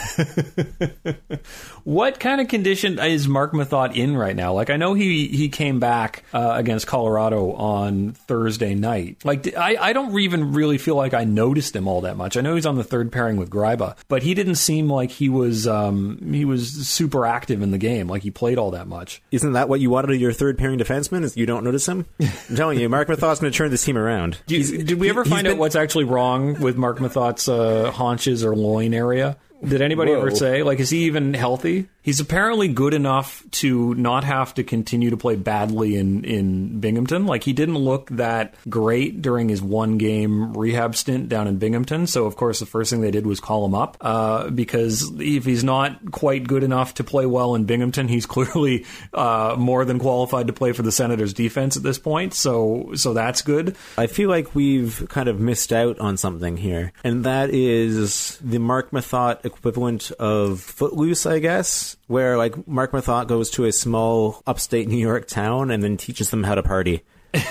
What 1.85 2.21
kind 2.21 2.41
of 2.43 2.49
condition 2.49 2.99
is 2.99 3.27
Marc 3.29 3.53
Methot 3.55 3.97
in 3.97 4.15
right 4.15 4.37
now? 4.37 4.53
Like, 4.53 4.69
I 4.69 4.77
know 4.77 4.93
he 4.93 5.27
he 5.29 5.49
came 5.49 5.81
back 5.81 6.23
uh, 6.35 6.53
against 6.55 6.87
Colorado 6.87 7.53
on 7.53 8.13
Thursday 8.13 8.75
night. 8.75 9.25
Like, 9.25 9.57
I, 9.57 9.77
I 9.81 9.93
don't 9.95 10.19
even 10.19 10.53
really 10.53 10.77
feel 10.77 10.97
like 10.97 11.15
I 11.15 11.25
noticed 11.25 11.75
him 11.75 11.89
all 11.89 12.03
that 12.03 12.19
much. 12.19 12.37
I 12.37 12.43
know 12.43 12.57
he's 12.57 12.67
on 12.67 12.77
the 12.77 12.85
third 12.85 13.11
pairing 13.11 13.39
with 13.39 13.49
Gryba, 13.49 13.97
but 14.09 14.23
he 14.23 14.35
didn't 14.35 14.57
seem 14.57 14.91
like 14.91 15.11
he 15.11 15.31
was 15.31 15.67
um, 15.67 16.19
he 16.33 16.45
was 16.45 16.69
super 16.89 17.25
active 17.25 17.63
in 17.63 17.71
the 17.71 17.79
game. 17.79 18.07
Like 18.07 18.23
he 18.23 18.31
played 18.31 18.59
all 18.59 18.73
that 18.73 18.87
much. 18.87 19.23
Isn't 19.31 19.53
that 19.55 19.71
what 19.71 19.81
you 19.81 19.89
wanted 19.89 20.11
of 20.11 20.21
your 20.21 20.33
third 20.35 20.59
pairing 20.59 20.79
defenseman? 20.79 21.25
Is 21.25 21.39
you 21.39 21.47
don't 21.47 21.65
notice 21.65 21.89
him? 21.89 22.05
I'm 22.21 22.57
telling 22.57 22.79
you, 22.79 22.89
Marc 22.91 23.09
Methot's 23.09 23.41
going 23.41 23.51
to 23.51 23.57
turn 23.57 23.71
this 23.71 23.85
team 23.85 23.97
around. 23.97 24.39
You- 24.47 24.83
did 24.85 25.01
we 25.01 25.09
ever 25.09 25.25
find 25.25 25.47
out 25.47 25.53
been- 25.53 25.59
what's 25.59 25.77
actually 25.77 26.05
wrong 26.05 26.61
with 26.61 26.77
Marc 26.77 26.99
Methot's 26.99 27.49
uh, 27.49 27.91
haunches 27.93 28.45
or 28.45 28.55
loin 28.55 28.93
area? 28.93 29.39
Did 29.67 29.83
anybody 29.83 30.13
Whoa. 30.13 30.19
ever 30.19 30.31
say? 30.31 30.63
Like, 30.63 30.79
is 30.79 30.91
he 30.91 31.05
even 31.05 31.35
healthy? 31.35 31.89
He's 32.03 32.21
apparently 32.21 32.69
good 32.69 32.95
enough 32.95 33.45
to 33.53 33.95
not 33.95 34.25
have 34.25 34.55
to 34.55 34.65
continue 34.65 35.11
to 35.11 35.17
play 35.17 35.37
badly 35.37 35.97
in, 35.97 36.25
in 36.25 36.81
Binghamton. 36.81 37.27
Like, 37.27 37.43
he 37.43 37.53
didn't 37.53 37.77
look 37.77 38.09
that 38.11 38.55
great 38.69 39.21
during 39.21 39.49
his 39.49 39.61
one 39.61 39.99
game 39.99 40.55
rehab 40.55 40.95
stint 40.95 41.29
down 41.29 41.49
in 41.49 41.59
Binghamton. 41.59 42.07
So, 42.07 42.27
of 42.27 42.37
course, 42.37 42.61
the 42.61 42.67
first 42.67 42.91
thing 42.91 43.01
they 43.01 43.11
did 43.11 43.27
was 43.27 43.41
call 43.41 43.67
him 43.67 43.75
up 43.75 43.97
uh, 44.01 44.49
because 44.51 45.11
if 45.19 45.45
he's 45.45 45.65
not 45.65 46.13
quite 46.13 46.47
good 46.47 46.63
enough 46.63 46.95
to 46.95 47.05
play 47.05 47.27
well 47.27 47.55
in 47.55 47.65
Binghamton, 47.65 48.07
he's 48.09 48.27
clearly 48.39 48.87
uh, 49.13 49.57
more 49.59 49.85
than 49.85 49.99
qualified 49.99 50.47
to 50.47 50.53
play 50.53 50.73
for 50.73 50.83
the 50.83 50.93
Senators 50.93 51.35
defense 51.35 51.77
at 51.77 51.83
this 51.83 51.99
point. 51.99 52.33
So, 52.33 52.93
so 52.95 53.13
that's 53.13 53.43
good. 53.43 53.77
I 53.97 54.07
feel 54.07 54.29
like 54.29 54.55
we've 54.55 55.05
kind 55.09 55.29
of 55.29 55.41
missed 55.41 55.73
out 55.73 55.99
on 55.99 56.17
something 56.17 56.57
here, 56.57 56.93
and 57.03 57.25
that 57.25 57.51
is 57.51 58.39
the 58.39 58.59
Marc 58.59 58.93
Methot 58.93 59.48
equivalent 59.49 60.11
of 60.13 60.61
Footloose, 60.61 61.27
I 61.27 61.41
guess, 61.41 61.97
where 62.07 62.39
like 62.39 62.69
Marc 62.69 62.93
Methot 62.93 63.27
goes 63.27 63.51
to 63.51 63.65
a 63.65 63.73
small 63.73 64.43
upstate 64.47 64.89
New 64.89 64.97
York 64.97 65.27
town 65.27 65.71
and 65.71 65.83
then 65.83 65.97
teaches 65.97 66.31
them 66.31 66.45
how 66.45 66.55
to 66.55 66.63
party. 66.63 67.03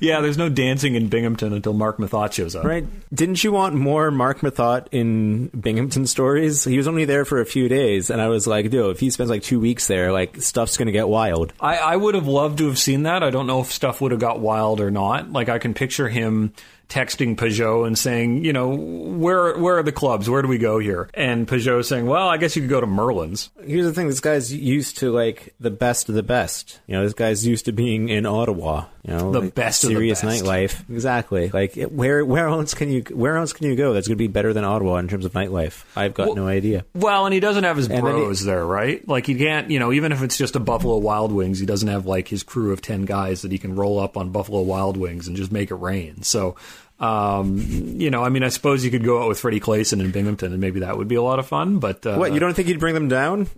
Yeah, 0.00 0.20
there's 0.20 0.36
no 0.36 0.48
dancing 0.48 0.94
in 0.94 1.08
Binghamton 1.08 1.52
until 1.52 1.72
Marc 1.72 1.98
Methot 1.98 2.32
shows 2.32 2.54
up. 2.54 2.64
Right? 2.64 2.84
Didn't 3.14 3.42
you 3.42 3.52
want 3.52 3.74
more 3.74 4.10
Marc 4.10 4.40
Methot 4.40 4.88
in 4.92 5.48
Binghamton 5.48 6.06
stories? 6.06 6.64
He 6.64 6.76
was 6.76 6.88
only 6.88 7.04
there 7.04 7.24
for 7.24 7.40
a 7.40 7.46
few 7.46 7.68
days, 7.68 8.10
and 8.10 8.20
I 8.20 8.28
was 8.28 8.46
like, 8.46 8.70
dude, 8.70 8.90
if 8.90 9.00
he 9.00 9.10
spends 9.10 9.30
like 9.30 9.42
two 9.42 9.60
weeks 9.60 9.86
there, 9.86 10.12
like 10.12 10.40
stuff's 10.42 10.76
gonna 10.76 10.92
get 10.92 11.08
wild. 11.08 11.52
I, 11.60 11.76
I 11.78 11.96
would 11.96 12.14
have 12.14 12.26
loved 12.26 12.58
to 12.58 12.66
have 12.66 12.78
seen 12.78 13.04
that. 13.04 13.22
I 13.22 13.30
don't 13.30 13.46
know 13.46 13.60
if 13.60 13.72
stuff 13.72 14.00
would 14.00 14.10
have 14.10 14.20
got 14.20 14.40
wild 14.40 14.80
or 14.80 14.90
not. 14.90 15.32
Like 15.32 15.48
I 15.48 15.58
can 15.58 15.74
picture 15.74 16.08
him 16.08 16.52
texting 16.88 17.36
Pageau 17.36 17.86
and 17.86 17.98
saying, 17.98 18.44
you 18.44 18.52
know, 18.52 18.68
where 18.74 19.56
where 19.58 19.78
are 19.78 19.82
the 19.82 19.92
clubs? 19.92 20.28
Where 20.30 20.42
do 20.42 20.48
we 20.48 20.58
go 20.58 20.78
here? 20.78 21.08
And 21.14 21.46
Pageau 21.46 21.84
saying, 21.84 22.06
well, 22.06 22.28
I 22.28 22.36
guess 22.36 22.54
you 22.56 22.62
could 22.62 22.70
go 22.70 22.80
to 22.80 22.86
Merlin's. 22.86 23.50
Here's 23.64 23.84
the 23.84 23.92
thing: 23.92 24.08
this 24.08 24.20
guy's 24.20 24.52
used 24.52 24.98
to 24.98 25.10
like 25.10 25.54
the 25.60 25.70
best 25.70 26.08
of 26.08 26.14
the 26.14 26.22
best. 26.22 26.80
You 26.86 26.94
know, 26.96 27.02
this 27.04 27.14
guy's 27.14 27.46
used 27.46 27.64
to 27.66 27.72
being 27.72 28.08
in 28.08 28.26
Ottawa. 28.26 28.86
You 29.04 29.12
know, 29.12 29.30
The 29.30 29.40
like, 29.42 29.54
best 29.54 29.84
of 29.84 29.90
the 29.90 29.94
serious 29.96 30.22
best. 30.22 30.42
nightlife. 30.44 30.88
Exactly. 30.90 31.48
Like 31.48 31.74
where 31.90 32.24
where 32.24 32.48
else 32.48 32.74
can 32.74 32.90
you 32.90 33.02
where 33.12 33.36
else 33.36 33.52
can 33.52 33.66
you 33.68 33.76
go 33.76 33.92
that's 33.92 34.08
going 34.08 34.16
to 34.16 34.22
be 34.22 34.26
better 34.26 34.52
than 34.52 34.64
Ottawa 34.64 34.96
in 34.96 35.06
terms 35.06 35.24
of 35.24 35.32
nightlife? 35.32 35.84
I've 35.96 36.12
got 36.14 36.28
Well- 36.28 36.36
no 36.36 36.46
idea. 36.48 36.84
Well, 36.94 37.24
and 37.24 37.32
he 37.32 37.38
doesn't 37.40 37.62
have 37.64 37.76
his 37.76 37.86
And 37.88 37.98
then 38.04 38.14
he- 38.16 38.20
bros 38.22 38.44
there, 38.44 38.66
right? 38.66 39.06
Like 39.06 39.26
he 39.26 39.36
can't, 39.36 39.70
you 39.70 39.78
know, 39.78 39.92
even 39.92 40.10
if 40.10 40.22
it's 40.22 40.36
just 40.36 40.56
a 40.56 40.60
Buffalo 40.60 40.96
Wild 40.98 41.30
Wings, 41.30 41.60
he 41.60 41.66
doesn't 41.66 41.88
have 41.88 42.04
like 42.06 42.26
his 42.28 42.42
crew 42.42 42.72
of 42.72 42.82
ten 42.82 43.04
guys 43.04 43.42
that 43.42 43.52
he 43.52 43.58
can 43.58 43.76
roll 43.76 44.00
up 44.00 44.16
on 44.16 44.30
Buffalo 44.30 44.62
Wild 44.62 44.96
Wings 44.96 45.28
and 45.28 45.36
just 45.36 45.52
make 45.52 45.70
it 45.70 45.76
rain. 45.76 46.22
So, 46.22 46.56
um, 46.98 47.58
you 47.98 48.10
know, 48.10 48.22
I 48.22 48.28
mean, 48.30 48.42
I 48.42 48.48
suppose 48.48 48.84
you 48.84 48.90
could 48.90 49.04
go 49.04 49.22
out 49.22 49.28
with 49.28 49.38
Freddie 49.40 49.60
Claesson 49.60 50.00
in 50.00 50.10
Binghamton, 50.10 50.52
and 50.52 50.60
maybe 50.60 50.80
that 50.80 50.96
would 50.96 51.08
be 51.08 51.14
a 51.16 51.22
lot 51.22 51.38
of 51.38 51.46
fun. 51.46 51.78
But 51.78 52.06
uh, 52.06 52.16
what 52.16 52.32
you 52.32 52.40
don't 52.40 52.54
think 52.54 52.68
you'd 52.68 52.80
bring 52.80 52.94
them 52.94 53.08
down? 53.08 53.48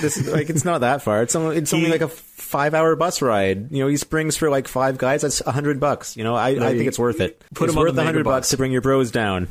This 0.00 0.16
is 0.16 0.32
like 0.32 0.50
it's 0.50 0.64
not 0.64 0.80
that 0.80 1.02
far. 1.02 1.22
It's 1.22 1.36
only 1.36 1.58
it's 1.58 1.72
only 1.72 1.86
He- 1.86 1.92
like 1.92 2.00
a 2.00 2.08
five 2.08 2.74
hour 2.74 2.96
bus 2.96 3.22
ride. 3.22 3.70
You 3.70 3.80
know, 3.80 3.88
he 3.88 3.96
springs 3.96 4.36
for 4.36 4.50
like 4.50 4.66
five 4.66 4.98
guys. 4.98 5.22
That's 5.22 5.40
a 5.42 5.52
hundred 5.52 5.78
bucks. 5.78 6.16
You 6.16 6.24
know, 6.24 6.34
I, 6.34 6.48
I 6.48 6.74
think 6.74 6.88
it's 6.88 6.98
worth 6.98 7.20
it. 7.20 7.40
put 7.54 7.68
it's 7.68 7.74
him 7.74 7.80
worth 7.80 7.94
the 7.94 8.02
a 8.02 8.04
hundred 8.04 8.24
bucks 8.24 8.48
to 8.50 8.56
bring 8.56 8.72
your 8.72 8.80
bros 8.80 9.10
down. 9.10 9.48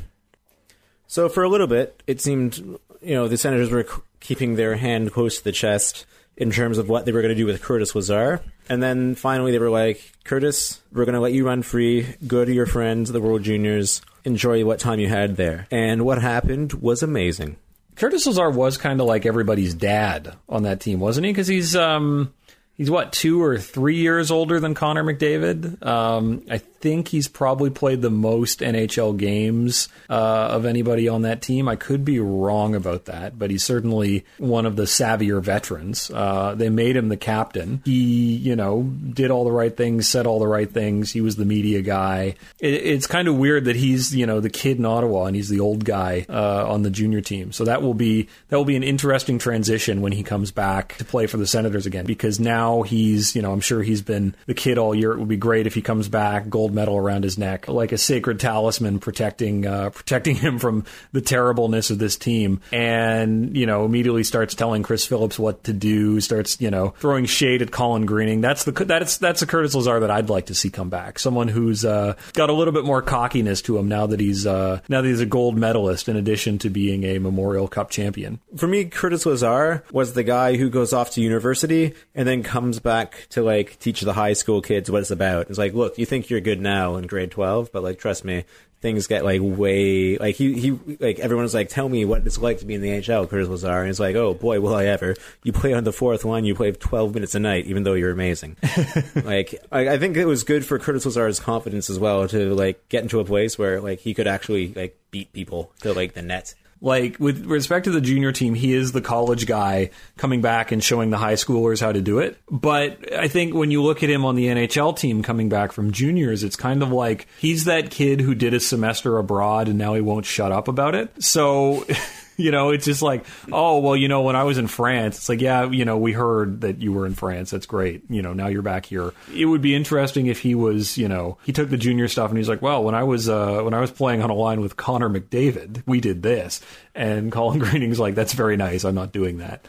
So 1.07 1.29
for 1.29 1.43
a 1.43 1.49
little 1.49 1.67
bit, 1.67 2.01
it 2.07 2.19
seemed 2.19 2.57
you 3.01 3.13
know 3.15 3.27
the 3.27 3.37
Senators 3.37 3.69
were 3.69 3.85
keeping 4.19 4.55
their 4.55 4.75
hand 4.75 5.13
close 5.13 5.37
to 5.37 5.43
the 5.43 5.51
chest 5.51 6.05
in 6.37 6.51
terms 6.51 6.77
of 6.77 6.89
what 6.89 7.05
they 7.05 7.11
were 7.11 7.21
going 7.21 7.33
to 7.33 7.35
do 7.35 7.45
with 7.45 7.61
Curtis 7.61 7.95
Lazar. 7.95 8.41
And 8.67 8.81
then 8.81 9.15
finally, 9.15 9.51
they 9.51 9.59
were 9.59 9.69
like, 9.69 10.11
Curtis, 10.23 10.81
we're 10.91 11.05
going 11.05 11.13
to 11.13 11.21
let 11.21 11.33
you 11.33 11.45
run 11.45 11.61
free. 11.61 12.15
Go 12.25 12.43
to 12.43 12.53
your 12.53 12.65
friends, 12.65 13.11
the 13.11 13.21
World 13.21 13.43
Juniors. 13.43 14.01
Enjoy 14.23 14.65
what 14.65 14.79
time 14.79 14.99
you 14.99 15.07
had 15.07 15.37
there. 15.37 15.67
And 15.71 16.03
what 16.03 16.21
happened 16.21 16.73
was 16.73 17.03
amazing. 17.03 17.57
Curtis 17.95 18.25
Lazar 18.25 18.49
was 18.49 18.77
kind 18.77 18.99
of 18.99 19.07
like 19.07 19.25
everybody's 19.25 19.73
dad 19.73 20.35
on 20.49 20.63
that 20.63 20.81
team, 20.81 20.99
wasn't 20.99 21.25
he? 21.25 21.31
Because 21.31 21.47
he's 21.47 21.75
um, 21.75 22.33
he's 22.73 22.91
what 22.91 23.13
two 23.13 23.41
or 23.41 23.57
three 23.57 23.97
years 23.97 24.31
older 24.31 24.59
than 24.59 24.73
Connor 24.73 25.03
McDavid. 25.03 25.85
Um, 25.85 26.43
I 26.51 26.61
think 26.85 27.07
he's 27.07 27.27
probably 27.27 27.71
played 27.71 28.03
the 28.03 28.11
most 28.11 28.59
NHL 28.59 29.17
games 29.17 29.89
uh, 30.07 30.49
of 30.51 30.67
anybody 30.67 31.07
on 31.07 31.23
that 31.23 31.41
team. 31.41 31.67
I 31.67 31.75
could 31.75 32.05
be 32.05 32.19
wrong 32.19 32.75
about 32.75 33.05
that, 33.05 33.39
but 33.39 33.49
he's 33.49 33.63
certainly 33.63 34.23
one 34.37 34.67
of 34.67 34.75
the 34.75 34.83
savvier 34.83 35.41
veterans. 35.41 36.11
Uh, 36.11 36.53
they 36.53 36.69
made 36.69 36.95
him 36.95 37.09
the 37.09 37.17
captain. 37.17 37.81
He, 37.85 38.35
you 38.35 38.55
know, 38.55 38.83
did 38.83 39.31
all 39.31 39.45
the 39.45 39.51
right 39.51 39.75
things, 39.75 40.07
said 40.07 40.27
all 40.27 40.37
the 40.37 40.47
right 40.47 40.71
things. 40.71 41.11
He 41.11 41.21
was 41.21 41.37
the 41.37 41.45
media 41.45 41.81
guy. 41.81 42.35
It, 42.59 42.73
it's 42.75 43.07
kind 43.07 43.27
of 43.27 43.35
weird 43.35 43.65
that 43.65 43.75
he's, 43.75 44.15
you 44.15 44.27
know, 44.27 44.39
the 44.39 44.51
kid 44.51 44.77
in 44.77 44.85
Ottawa 44.85 45.25
and 45.25 45.35
he's 45.35 45.49
the 45.49 45.61
old 45.61 45.85
guy 45.85 46.27
uh, 46.29 46.69
on 46.69 46.83
the 46.83 46.91
junior 46.91 47.21
team. 47.21 47.51
So 47.51 47.63
that 47.63 47.81
will 47.81 47.95
be 47.95 48.29
that 48.49 48.57
will 48.57 48.63
be 48.63 48.75
an 48.75 48.83
interesting 48.83 49.39
transition 49.39 50.01
when 50.01 50.11
he 50.11 50.21
comes 50.21 50.51
back 50.51 50.97
to 50.97 51.05
play 51.05 51.25
for 51.25 51.37
the 51.37 51.47
Senators 51.47 51.87
again, 51.87 52.05
because 52.05 52.39
now 52.39 52.83
he's, 52.83 53.35
you 53.35 53.41
know, 53.41 53.51
I'm 53.51 53.59
sure 53.59 53.81
he's 53.81 54.03
been 54.03 54.35
the 54.45 54.53
kid 54.53 54.77
all 54.77 54.93
year. 54.93 55.13
It 55.13 55.17
would 55.17 55.27
be 55.27 55.35
great 55.35 55.65
if 55.65 55.73
he 55.73 55.81
comes 55.81 56.07
back, 56.07 56.47
gold 56.47 56.74
medal 56.75 56.97
around 56.97 57.23
his 57.23 57.37
neck, 57.37 57.67
like 57.67 57.91
a 57.91 57.97
sacred 57.97 58.39
talisman 58.39 58.99
protecting 58.99 59.65
uh, 59.65 59.89
protecting 59.93 60.35
him 60.35 60.59
from 60.59 60.85
the 61.11 61.21
terribleness 61.21 61.89
of 61.89 61.97
this 61.97 62.17
team. 62.17 62.61
And 62.71 63.55
you 63.57 63.65
know, 63.65 63.85
immediately 63.85 64.23
starts 64.23 64.53
telling 64.53 64.83
Chris 64.83 65.05
Phillips 65.05 65.39
what 65.39 65.63
to 65.63 65.73
do. 65.73 66.21
Starts 66.21 66.61
you 66.61 66.69
know 66.69 66.89
throwing 66.99 67.25
shade 67.25 67.61
at 67.61 67.71
Colin 67.71 68.05
Greening. 68.05 68.41
That's 68.41 68.65
the 68.65 68.71
that's 68.71 69.17
that's 69.17 69.41
a 69.41 69.47
Curtis 69.47 69.73
Lazar 69.73 70.01
that 70.01 70.11
I'd 70.11 70.29
like 70.29 70.47
to 70.47 70.55
see 70.55 70.69
come 70.69 70.89
back. 70.89 71.17
Someone 71.17 71.47
who's 71.47 71.85
uh, 71.85 72.15
got 72.33 72.49
a 72.49 72.53
little 72.53 72.73
bit 72.73 72.85
more 72.85 73.01
cockiness 73.01 73.61
to 73.63 73.77
him 73.77 73.87
now 73.87 74.05
that 74.07 74.19
he's 74.19 74.45
uh, 74.45 74.81
now 74.89 75.01
that 75.01 75.07
he's 75.07 75.21
a 75.21 75.25
gold 75.25 75.57
medalist 75.57 76.09
in 76.09 76.15
addition 76.15 76.57
to 76.59 76.69
being 76.69 77.03
a 77.03 77.19
Memorial 77.19 77.67
Cup 77.67 77.89
champion. 77.89 78.39
For 78.55 78.67
me, 78.67 78.85
Curtis 78.85 79.25
Lazar 79.25 79.83
was 79.91 80.13
the 80.13 80.23
guy 80.23 80.57
who 80.57 80.69
goes 80.69 80.93
off 80.93 81.11
to 81.11 81.21
university 81.21 81.93
and 82.13 82.27
then 82.27 82.43
comes 82.43 82.79
back 82.79 83.27
to 83.29 83.43
like 83.43 83.79
teach 83.79 84.01
the 84.01 84.13
high 84.13 84.33
school 84.33 84.61
kids 84.61 84.91
what 84.91 85.01
it's 85.01 85.11
about. 85.11 85.49
It's 85.49 85.57
like, 85.57 85.73
look, 85.73 85.97
you 85.97 86.05
think 86.05 86.29
you're 86.29 86.41
good 86.41 86.61
now 86.65 86.97
in 86.97 87.07
grade 87.07 87.31
12, 87.31 87.71
but 87.71 87.81
like, 87.81 87.97
trust 87.97 88.25
me, 88.25 88.43
things 88.81 89.07
get 89.07 89.23
like 89.23 89.39
way, 89.41 90.17
like 90.17 90.35
he, 90.35 90.59
he, 90.59 90.71
like 90.99 91.19
everyone's 91.19 91.53
like, 91.53 91.69
tell 91.69 91.87
me 91.87 92.03
what 92.03 92.25
it's 92.25 92.37
like 92.37 92.59
to 92.59 92.65
be 92.65 92.75
in 92.75 92.81
the 92.81 92.89
NHL, 92.89 93.29
Curtis 93.29 93.47
Lazar. 93.47 93.81
And 93.81 93.89
it's 93.89 93.99
like, 93.99 94.15
oh 94.15 94.33
boy, 94.33 94.59
will 94.59 94.75
I 94.75 94.85
ever. 94.85 95.15
You 95.43 95.53
play 95.53 95.73
on 95.73 95.85
the 95.85 95.93
fourth 95.93 96.25
line, 96.25 96.45
you 96.45 96.53
play 96.55 96.71
12 96.71 97.13
minutes 97.13 97.35
a 97.35 97.39
night, 97.39 97.65
even 97.65 97.83
though 97.83 97.93
you're 97.93 98.11
amazing. 98.11 98.57
like, 99.23 99.55
I, 99.71 99.89
I 99.89 99.97
think 99.97 100.17
it 100.17 100.25
was 100.25 100.43
good 100.43 100.65
for 100.65 100.77
Curtis 100.77 101.05
Lazar's 101.05 101.39
confidence 101.39 101.89
as 101.89 101.97
well 101.97 102.27
to 102.27 102.53
like 102.53 102.87
get 102.89 103.03
into 103.03 103.19
a 103.19 103.25
place 103.25 103.57
where 103.57 103.79
like 103.79 103.99
he 103.99 104.13
could 104.13 104.27
actually 104.27 104.73
like 104.73 104.99
beat 105.11 105.31
people 105.33 105.71
to 105.81 105.93
like 105.93 106.13
the 106.13 106.21
net. 106.21 106.53
Like 106.81 107.19
with 107.19 107.45
respect 107.45 107.85
to 107.85 107.91
the 107.91 108.01
junior 108.01 108.31
team, 108.31 108.53
he 108.53 108.73
is 108.73 108.91
the 108.91 109.01
college 109.01 109.45
guy 109.45 109.91
coming 110.17 110.41
back 110.41 110.71
and 110.71 110.83
showing 110.83 111.09
the 111.09 111.17
high 111.17 111.33
schoolers 111.33 111.81
how 111.81 111.91
to 111.91 112.01
do 112.01 112.19
it. 112.19 112.37
But 112.49 113.13
I 113.13 113.27
think 113.27 113.53
when 113.53 113.71
you 113.71 113.81
look 113.81 114.03
at 114.03 114.09
him 114.09 114.25
on 114.25 114.35
the 114.35 114.47
NHL 114.47 114.97
team 114.97 115.23
coming 115.23 115.49
back 115.49 115.71
from 115.71 115.91
juniors, 115.91 116.43
it's 116.43 116.55
kind 116.55 116.83
of 116.83 116.91
like 116.91 117.27
he's 117.39 117.65
that 117.65 117.91
kid 117.91 118.21
who 118.21 118.35
did 118.35 118.53
a 118.53 118.59
semester 118.59 119.17
abroad 119.17 119.67
and 119.67 119.77
now 119.77 119.93
he 119.93 120.01
won't 120.01 120.25
shut 120.25 120.51
up 120.51 120.67
about 120.67 120.95
it. 120.95 121.11
So 121.23 121.85
You 122.45 122.51
know, 122.51 122.71
it's 122.71 122.83
just 122.85 123.01
like, 123.01 123.25
oh, 123.51 123.79
well, 123.79 123.95
you 123.95 124.07
know, 124.09 124.21
when 124.23 124.35
I 124.35 124.43
was 124.43 124.57
in 124.57 124.67
France, 124.67 125.17
it's 125.17 125.29
like, 125.29 125.39
yeah, 125.39 125.69
you 125.69 125.85
know, 125.85 125.97
we 125.97 126.11
heard 126.11 126.61
that 126.61 126.81
you 126.81 126.91
were 126.91 127.05
in 127.05 127.13
France. 127.15 127.49
That's 127.51 127.65
great. 127.65 128.03
You 128.09 128.21
know, 128.21 128.33
now 128.33 128.47
you're 128.47 128.61
back 128.61 128.85
here. 128.85 129.13
It 129.33 129.45
would 129.45 129.61
be 129.61 129.73
interesting 129.73 130.27
if 130.27 130.39
he 130.41 130.53
was, 130.53 130.97
you 130.97 131.07
know, 131.07 131.37
he 131.45 131.53
took 131.53 131.69
the 131.69 131.77
junior 131.77 132.09
stuff 132.09 132.29
and 132.29 132.37
he's 132.37 132.49
like, 132.49 132.61
well, 132.61 132.83
when 132.83 132.93
I 132.93 133.03
was 133.03 133.29
uh, 133.29 133.61
when 133.61 133.73
I 133.73 133.79
was 133.79 133.89
playing 133.89 134.21
on 134.21 134.29
a 134.29 134.33
line 134.33 134.59
with 134.59 134.75
Connor 134.75 135.09
McDavid, 135.09 135.83
we 135.85 136.01
did 136.01 136.23
this. 136.23 136.59
And 136.93 137.31
Colin 137.31 137.59
Greening's 137.65 137.99
like, 137.99 138.15
that's 138.15 138.33
very 138.33 138.57
nice. 138.57 138.83
I'm 138.83 138.95
not 138.95 139.11
doing 139.13 139.37
that. 139.37 139.65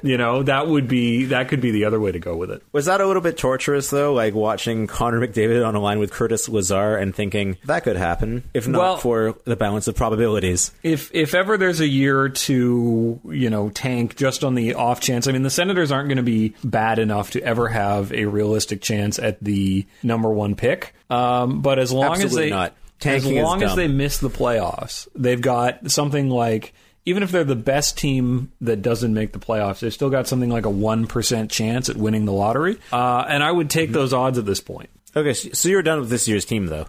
you 0.02 0.16
know, 0.18 0.42
that 0.42 0.68
would 0.68 0.88
be 0.88 1.24
that 1.26 1.48
could 1.48 1.60
be 1.62 1.70
the 1.70 1.86
other 1.86 1.98
way 2.00 2.12
to 2.12 2.18
go 2.18 2.36
with 2.36 2.50
it. 2.50 2.62
Was 2.72 2.86
that 2.86 3.00
a 3.00 3.06
little 3.06 3.22
bit 3.22 3.38
torturous 3.38 3.88
though? 3.90 4.12
Like 4.12 4.34
watching 4.34 4.86
Connor 4.86 5.26
McDavid 5.26 5.66
on 5.66 5.74
a 5.74 5.80
line 5.80 5.98
with 5.98 6.10
Curtis 6.12 6.48
Lazar 6.48 6.96
and 6.96 7.14
thinking 7.14 7.56
that 7.64 7.84
could 7.84 7.96
happen, 7.96 8.42
if 8.52 8.68
not 8.68 8.78
Well- 8.78 8.96
for 8.98 9.34
the 9.44 9.56
balance 9.56 9.88
of 9.88 9.96
probabilities. 9.96 10.72
if 10.82 11.10
if 11.14 11.34
ever 11.34 11.56
there's 11.56 11.80
a 11.80 11.85
year 11.86 12.28
to 12.28 13.20
you 13.24 13.50
know 13.50 13.70
tank 13.70 14.16
just 14.16 14.44
on 14.44 14.54
the 14.54 14.74
off 14.74 15.00
chance, 15.00 15.26
I 15.28 15.32
mean 15.32 15.42
the 15.42 15.50
Senators 15.50 15.90
aren't 15.92 16.08
going 16.08 16.16
to 16.16 16.22
be 16.22 16.54
bad 16.64 16.98
enough 16.98 17.30
to 17.32 17.42
ever 17.42 17.68
have 17.68 18.12
a 18.12 18.24
realistic 18.26 18.82
chance 18.82 19.18
at 19.18 19.38
the 19.42 19.86
number 20.02 20.28
one 20.30 20.54
pick. 20.54 20.94
Um, 21.10 21.62
but 21.62 21.78
as 21.78 21.92
long 21.92 22.20
as 22.22 22.34
they 22.34 22.50
not. 22.50 22.72
as 22.72 22.76
Tanking 23.00 23.42
long 23.42 23.62
as 23.62 23.76
they 23.76 23.88
miss 23.88 24.18
the 24.18 24.30
playoffs, 24.30 25.06
they've 25.14 25.40
got 25.40 25.90
something 25.90 26.28
like. 26.30 26.72
Even 27.08 27.22
if 27.22 27.30
they're 27.30 27.44
the 27.44 27.54
best 27.54 27.96
team 27.96 28.50
that 28.62 28.82
doesn't 28.82 29.14
make 29.14 29.32
the 29.32 29.38
playoffs, 29.38 29.78
they've 29.78 29.92
still 29.94 30.10
got 30.10 30.26
something 30.26 30.50
like 30.50 30.66
a 30.66 30.70
one 30.70 31.06
percent 31.06 31.52
chance 31.52 31.88
at 31.88 31.96
winning 31.96 32.24
the 32.24 32.32
lottery, 32.32 32.78
uh, 32.92 33.24
and 33.28 33.44
I 33.44 33.52
would 33.52 33.68
Mm-hmm. 33.68 33.78
take 33.78 33.92
those 33.92 34.12
odds 34.12 34.38
at 34.38 34.44
this 34.44 34.58
point. 34.60 34.90
Okay, 35.14 35.32
so 35.32 35.50
so 35.52 35.68
you're 35.68 35.82
done 35.82 36.00
with 36.00 36.10
this 36.10 36.26
year's 36.26 36.44
team 36.44 36.66
though. 36.66 36.88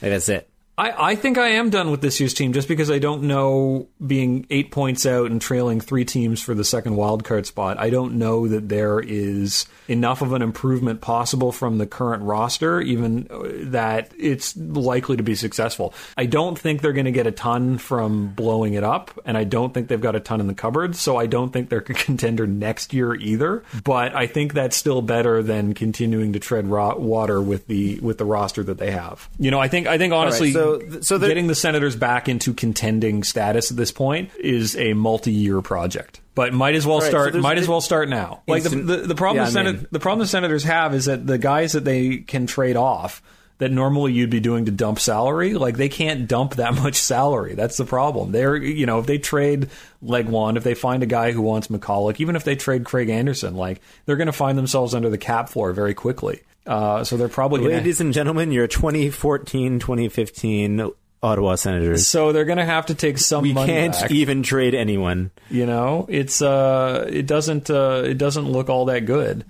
Like, 0.00 0.12
that's 0.12 0.30
it. 0.30 0.48
I, 0.78 1.10
I 1.10 1.14
think 1.16 1.38
I 1.38 1.48
am 1.48 1.70
done 1.70 1.90
with 1.90 2.00
this 2.00 2.20
year's 2.20 2.34
team 2.34 2.52
just 2.52 2.68
because 2.68 2.88
I 2.88 3.00
don't 3.00 3.24
know 3.24 3.88
being 4.06 4.46
eight 4.48 4.70
points 4.70 5.06
out 5.06 5.28
and 5.28 5.42
trailing 5.42 5.80
three 5.80 6.04
teams 6.04 6.40
for 6.40 6.54
the 6.54 6.62
second 6.62 6.94
wildcard 6.94 7.46
spot. 7.46 7.80
I 7.80 7.90
don't 7.90 8.14
know 8.14 8.46
that 8.46 8.68
there 8.68 9.00
is 9.00 9.66
enough 9.88 10.22
of 10.22 10.32
an 10.34 10.40
improvement 10.40 11.00
possible 11.00 11.50
from 11.50 11.78
the 11.78 11.86
current 11.86 12.22
roster, 12.22 12.80
even 12.80 13.26
uh, 13.28 13.70
that 13.70 14.12
it's 14.16 14.56
likely 14.56 15.16
to 15.16 15.24
be 15.24 15.34
successful. 15.34 15.94
I 16.16 16.26
don't 16.26 16.56
think 16.56 16.80
they're 16.80 16.92
going 16.92 17.06
to 17.06 17.10
get 17.10 17.26
a 17.26 17.32
ton 17.32 17.78
from 17.78 18.28
blowing 18.28 18.74
it 18.74 18.84
up, 18.84 19.10
and 19.24 19.36
I 19.36 19.42
don't 19.42 19.74
think 19.74 19.88
they've 19.88 20.00
got 20.00 20.14
a 20.14 20.20
ton 20.20 20.40
in 20.40 20.46
the 20.46 20.54
cupboard, 20.54 20.94
so 20.94 21.16
I 21.16 21.26
don't 21.26 21.52
think 21.52 21.70
they're 21.70 21.80
a 21.80 21.82
contender 21.94 22.46
next 22.46 22.92
year 22.92 23.14
either. 23.16 23.64
But 23.82 24.14
I 24.14 24.28
think 24.28 24.54
that's 24.54 24.76
still 24.76 25.02
better 25.02 25.42
than 25.42 25.74
continuing 25.74 26.34
to 26.34 26.38
tread 26.38 26.68
water 26.68 27.42
with 27.42 27.66
the 27.66 27.98
with 27.98 28.18
the 28.18 28.24
roster 28.24 28.62
that 28.62 28.78
they 28.78 28.92
have. 28.92 29.28
You 29.40 29.50
know, 29.50 29.58
I 29.58 29.66
think 29.66 29.88
I 29.88 29.98
think 29.98 30.12
honestly, 30.12 30.52
so- 30.52 30.67
th- 30.76 31.04
so 31.04 31.18
getting 31.18 31.46
the 31.46 31.54
Senators 31.54 31.96
back 31.96 32.28
into 32.28 32.52
contending 32.52 33.22
status 33.24 33.70
at 33.70 33.78
this 33.78 33.90
point 33.90 34.30
is 34.38 34.76
a 34.76 34.92
multi-year 34.92 35.62
project. 35.62 36.20
But 36.34 36.52
might 36.52 36.74
as 36.74 36.86
well 36.86 36.98
Right, 37.00 37.08
start. 37.08 37.32
there's- 37.32 37.42
might 37.42 37.56
as 37.56 37.66
well 37.66 37.80
start 37.80 38.10
now. 38.10 38.42
Like 38.46 38.64
the, 38.64 38.68
the, 38.68 38.96
the 38.98 39.14
problem 39.14 39.44
Yeah, 39.46 39.50
the, 39.50 39.58
I 39.60 39.72
mean- 39.72 39.86
the 39.90 39.98
problem 39.98 40.20
the 40.20 40.26
Senators 40.28 40.64
have 40.64 40.94
is 40.94 41.06
that 41.06 41.26
the 41.26 41.38
guys 41.38 41.72
that 41.72 41.84
they 41.86 42.18
can 42.18 42.46
trade 42.46 42.76
off 42.76 43.22
that 43.58 43.72
normally 43.72 44.12
you'd 44.12 44.30
be 44.30 44.38
doing 44.38 44.66
to 44.66 44.70
dump 44.70 45.00
salary, 45.00 45.54
like 45.54 45.76
they 45.76 45.88
can't 45.88 46.28
dump 46.28 46.54
that 46.56 46.74
much 46.82 46.94
salary. 46.96 47.54
That's 47.54 47.76
the 47.76 47.84
problem. 47.84 48.30
They're 48.30 48.54
you 48.54 48.86
know 48.86 49.00
if 49.00 49.06
they 49.06 49.18
trade 49.18 49.68
Legwand, 50.04 50.56
if 50.56 50.62
they 50.62 50.74
find 50.74 51.02
a 51.02 51.06
guy 51.06 51.32
who 51.32 51.42
wants 51.42 51.66
Michalek, 51.66 52.20
even 52.20 52.36
if 52.36 52.44
they 52.44 52.54
trade 52.54 52.84
Craig 52.84 53.08
Anderson, 53.08 53.56
like 53.56 53.80
they're 54.06 54.14
going 54.16 54.26
to 54.26 54.32
find 54.32 54.56
themselves 54.56 54.94
under 54.94 55.10
the 55.10 55.18
cap 55.18 55.48
floor 55.48 55.72
very 55.72 55.94
quickly. 55.94 56.42
Uh, 56.68 57.02
so 57.02 57.16
they're 57.16 57.28
probably 57.28 57.60
going 57.60 57.70
to 57.70 57.76
Ladies 57.78 58.00
and 58.00 58.12
gentlemen, 58.12 58.52
your 58.52 58.68
2014-2015 58.68 60.92
Ottawa 61.22 61.54
Senators. 61.56 62.06
So 62.06 62.32
they're 62.32 62.44
going 62.44 62.58
to 62.58 62.64
have 62.64 62.86
to 62.86 62.94
take 62.94 63.18
some 63.18 63.42
We 63.42 63.54
can't 63.54 63.92
back. 63.94 64.10
even 64.10 64.42
trade 64.42 64.74
anyone. 64.74 65.30
you 65.50 65.66
know, 65.66 66.06
it's 66.08 66.40
uh, 66.42 67.06
it 67.10 67.26
doesn't 67.26 67.70
uh, 67.70 68.02
it 68.04 68.18
doesn't 68.18 68.50
look 68.50 68.68
all 68.68 68.86
that 68.86 69.06
good. 69.06 69.44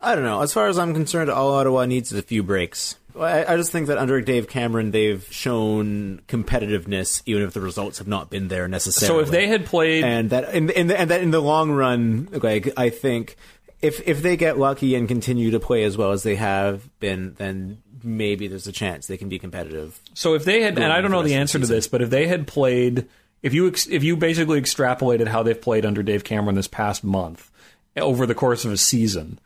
I 0.00 0.14
don't 0.14 0.24
know. 0.24 0.42
As 0.42 0.52
far 0.52 0.68
as 0.68 0.78
I'm 0.78 0.92
concerned, 0.92 1.30
all 1.30 1.54
Ottawa 1.54 1.86
needs 1.86 2.12
is 2.12 2.18
a 2.18 2.22
few 2.22 2.42
breaks. 2.42 2.96
I, 3.18 3.44
I 3.44 3.56
just 3.56 3.70
think 3.70 3.86
that 3.86 3.98
under 3.98 4.20
Dave 4.20 4.48
Cameron, 4.48 4.90
they've 4.90 5.24
shown 5.30 6.20
competitiveness, 6.26 7.22
even 7.26 7.42
if 7.42 7.52
the 7.52 7.60
results 7.60 7.98
have 7.98 8.08
not 8.08 8.28
been 8.28 8.48
there 8.48 8.66
necessarily. 8.66 9.22
So 9.22 9.24
if 9.24 9.30
they 9.30 9.46
had 9.46 9.66
played, 9.66 10.02
and 10.02 10.30
that 10.30 10.52
in, 10.52 10.68
in 10.70 10.88
the, 10.88 10.98
and 10.98 11.10
that 11.10 11.22
in 11.22 11.30
the 11.30 11.40
long 11.40 11.70
run, 11.70 12.28
like 12.32 12.72
I 12.76 12.90
think, 12.90 13.36
if 13.84 14.08
if 14.08 14.22
they 14.22 14.36
get 14.36 14.58
lucky 14.58 14.94
and 14.94 15.06
continue 15.06 15.50
to 15.50 15.60
play 15.60 15.84
as 15.84 15.96
well 15.96 16.12
as 16.12 16.22
they 16.22 16.36
have 16.36 16.88
been, 17.00 17.34
then 17.34 17.82
maybe 18.02 18.48
there's 18.48 18.66
a 18.66 18.72
chance 18.72 19.06
they 19.06 19.18
can 19.18 19.28
be 19.28 19.38
competitive. 19.38 20.00
so 20.14 20.34
if 20.34 20.44
they 20.44 20.62
had, 20.62 20.78
and 20.78 20.92
I 20.92 21.00
don't 21.02 21.10
know 21.10 21.22
the 21.22 21.28
the 21.28 21.34
answer 21.34 21.58
of 21.58 21.62
to 21.62 21.68
this, 21.68 21.86
but 21.86 22.00
if 22.00 22.08
they 22.08 22.26
had 22.26 22.46
played, 22.46 23.06
if 23.42 23.52
you 23.52 23.68
ex, 23.68 23.86
if 23.86 24.02
you 24.02 24.16
basically 24.16 24.60
extrapolated 24.60 25.28
how 25.28 25.42
they've 25.42 25.60
played 25.60 25.84
under 25.84 26.02
Dave 26.02 26.24
Cameron 26.24 26.54
this 26.54 26.66
past 26.66 27.04
month 27.04 27.50
over 27.96 28.26
the 28.26 28.34
course 28.34 28.64
of 28.64 28.72
a 28.72 28.76
season. 28.76 29.38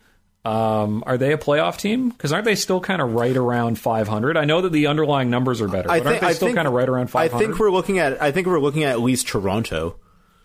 Um, 0.45 1.03
are 1.05 1.19
they 1.19 1.33
a 1.33 1.37
playoff 1.37 1.77
team? 1.77 2.09
Because 2.09 2.33
aren't 2.33 2.47
they 2.47 2.55
still 2.55 2.81
kind 2.81 3.03
of 3.03 3.13
right 3.13 3.37
around 3.37 3.79
500? 3.79 4.37
I 4.37 4.45
know 4.45 4.63
that 4.63 4.73
the 4.73 4.87
underlying 4.87 5.29
numbers 5.29 5.61
are 5.61 5.69
better, 5.69 5.89
but 5.89 6.07
aren't 6.07 6.21
they 6.21 6.33
still 6.33 6.55
kind 6.55 6.67
of 6.67 6.73
right 6.73 6.89
around 6.89 7.09
500? 7.09 7.35
I 7.35 7.39
think 7.39 7.59
we're 7.59 7.73
looking 7.73 7.99
at. 7.99 8.23
I 8.23 8.31
think 8.31 8.47
we're 8.47 8.61
looking 8.61 8.85
at 8.85 8.93
at 8.93 9.01
least 9.01 9.27
Toronto. 9.27 9.97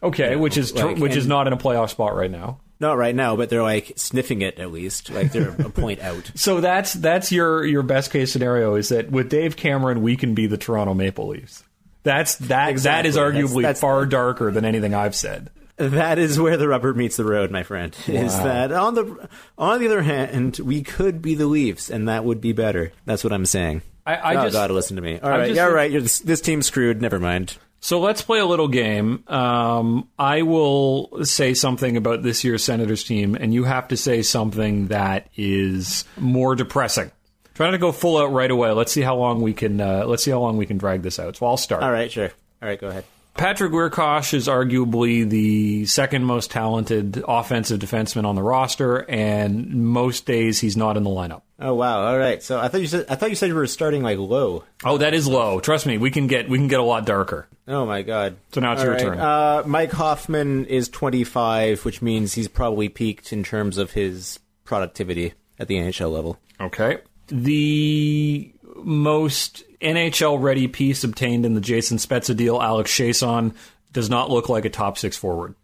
okay, 0.02 0.36
which 0.36 0.58
is 0.58 0.74
like, 0.74 0.98
which 0.98 1.16
is 1.16 1.28
not 1.28 1.48
in 1.48 1.54
a 1.54 1.58
playoff 1.58 1.92
spot 1.92 2.16
right 2.16 2.32
now. 2.32 2.60
Not 2.84 2.98
right 2.98 3.16
now, 3.16 3.38
but 3.38 3.50
they're 3.50 3.64
like 3.64 3.94
sniffing 3.96 4.42
it 4.42 4.60
at 4.60 4.70
least. 4.70 5.10
Like 5.10 5.32
they're 5.32 5.52
a 5.52 5.70
point 5.70 6.02
out. 6.02 6.30
So 6.36 6.60
that's 6.60 6.92
that's 6.92 7.32
your 7.32 7.64
your 7.66 7.82
best 7.82 8.12
case 8.12 8.34
scenario 8.34 8.76
is 8.76 8.90
that 8.90 9.10
with 9.10 9.30
Dave 9.30 9.56
Cameron 9.56 10.02
we 10.02 10.18
can 10.18 10.36
be 10.36 10.48
the 10.48 10.58
Toronto 10.58 10.94
Maple 10.94 11.30
Leafs. 11.30 11.64
That's 12.04 12.36
that 12.36 12.48
that 12.50 12.70
is 12.76 12.82
Exactly. 12.82 13.12
That's- 13.12 13.52
arguably 13.52 13.62
that's- 13.62 13.80
far 13.80 14.06
darker 14.06 14.52
than 14.52 14.66
anything 14.66 14.94
I've 14.94 15.16
said. 15.16 15.50
That 15.78 16.20
is 16.20 16.38
where 16.38 16.58
the 16.58 16.68
rubber 16.68 16.94
meets 16.94 17.16
the 17.16 17.24
road, 17.24 17.52
my 17.52 17.64
friend. 17.64 17.96
Is 18.08 18.38
that 18.38 18.72
on 18.72 18.94
the 18.94 19.30
on 19.58 19.80
the 19.80 19.88
other 19.88 20.04
hand, 20.04 20.60
we 20.60 20.84
could 20.84 21.22
be 21.22 21.34
the 21.36 21.48
Leafs, 21.48 21.90
and 21.90 22.10
that 22.10 22.24
would 22.26 22.42
be 22.42 22.52
better. 22.52 22.92
That's 23.06 23.24
what 23.24 23.32
I'm 23.34 23.46
saying. 23.48 23.82
I, 24.06 24.16
I 24.16 24.36
oh 24.36 24.44
just 24.44 24.54
God, 24.54 24.70
listen 24.72 24.98
to 24.98 25.02
me. 25.02 25.20
All 25.20 25.30
right, 25.32 25.48
just- 25.48 25.56
yeah, 25.56 25.66
all 25.66 25.74
right. 25.74 25.90
You're 25.90 26.02
this, 26.02 26.20
this 26.20 26.42
team's 26.42 26.68
screwed. 26.68 27.02
Never 27.02 27.20
mind. 27.20 27.58
So 27.84 28.00
let's 28.00 28.22
play 28.22 28.40
a 28.40 28.46
little 28.46 28.70
game. 28.70 29.26
Um, 29.28 30.08
I 30.18 30.44
will 30.44 31.26
say 31.26 31.54
something 31.54 31.98
about 31.98 32.24
this 32.24 32.46
year's 32.46 32.64
Senators 32.64 33.04
team, 33.04 33.36
and 33.36 33.54
you 33.54 33.66
have 33.66 33.90
to 33.90 33.98
say 33.98 34.22
something 34.22 34.88
that 34.88 35.28
is 35.36 36.06
more 36.16 36.56
depressing. 36.56 37.12
Try 37.56 37.68
not 37.68 37.72
to 37.72 37.78
go 37.80 37.92
full 37.92 38.18
out 38.20 38.32
right 38.32 38.50
away. 38.50 38.72
Let's 38.72 38.94
see 38.94 39.02
how 39.02 39.18
long 39.18 39.42
we 39.42 39.54
can. 39.54 39.82
Uh, 39.82 40.06
let's 40.06 40.24
see 40.24 40.32
how 40.32 40.40
long 40.40 40.56
we 40.56 40.66
can 40.66 40.78
drag 40.78 41.02
this 41.02 41.20
out. 41.20 41.36
So 41.36 41.46
I'll 41.46 41.58
start. 41.58 41.84
All 41.84 41.92
right, 41.92 42.10
sure. 42.10 42.32
All 42.62 42.70
right, 42.70 42.80
go 42.80 42.88
ahead. 42.88 43.04
Patrick 43.36 43.72
Wiercioch 43.72 44.34
is 44.34 44.48
arguably 44.48 45.28
the 45.28 45.86
second 45.86 46.24
most 46.24 46.52
talented 46.52 47.24
offensive 47.28 47.80
defenseman 47.80 48.26
on 48.26 48.36
the 48.36 48.44
roster, 48.44 48.98
and 49.10 49.74
most 49.74 50.26
days 50.26 50.60
he's 50.60 50.78
not 50.78 50.98
in 50.98 51.04
the 51.04 51.10
lineup. 51.10 51.42
Oh 51.60 51.74
wow. 51.74 52.06
All 52.06 52.18
right. 52.18 52.44
So 52.44 52.60
I 52.60 52.68
thought 52.68 52.82
you 52.82 52.88
said 52.88 53.06
I 53.10 53.16
thought 53.16 53.30
you 53.30 53.36
said 53.36 53.48
you 53.48 53.56
were 53.56 53.66
starting 53.68 54.04
like 54.04 54.20
low. 54.20 54.64
Oh, 54.84 54.98
that 54.98 55.14
is 55.14 55.28
low. 55.28 55.60
Trust 55.60 55.86
me, 55.86 55.98
we 55.98 56.12
can 56.12 56.28
get 56.28 56.48
we 56.48 56.58
can 56.58 56.68
get 56.68 56.80
a 56.80 56.84
lot 56.84 57.06
darker. 57.06 57.48
Oh 57.68 57.86
my 57.86 58.02
God. 58.04 58.36
So 58.52 58.62
now 58.62 58.74
it's 58.74 58.82
All 58.82 58.86
your 58.86 58.96
right, 58.96 59.04
turn. 59.04 59.20
Uh, 59.20 59.64
Mike 59.66 59.92
Hoffman 59.92 60.66
is 60.66 60.90
25, 60.90 61.86
which 61.86 62.02
means 62.02 62.34
he's 62.34 62.48
probably 62.48 62.90
peaked 62.90 63.34
in 63.34 63.44
terms 63.44 63.78
of 63.78 63.92
his 63.92 64.40
productivity 64.64 65.34
at 65.58 65.68
the 65.68 65.76
NHL 65.78 66.12
level. 66.12 66.38
Okay. 66.60 67.00
The 67.28 68.53
most 68.86 69.64
NHL 69.82 70.42
ready 70.42 70.68
piece 70.68 71.04
obtained 71.04 71.46
in 71.46 71.54
the 71.54 71.62
Jason 71.62 71.98
Spezza 71.98 72.36
deal, 72.36 72.62
Alex 72.62 72.92
Chiasson, 72.92 73.54
does 73.92 74.10
not 74.10 74.30
look 74.30 74.50
like 74.50 74.66
a 74.66 74.70
top 74.70 74.98
six 74.98 75.18
forward. 75.18 75.56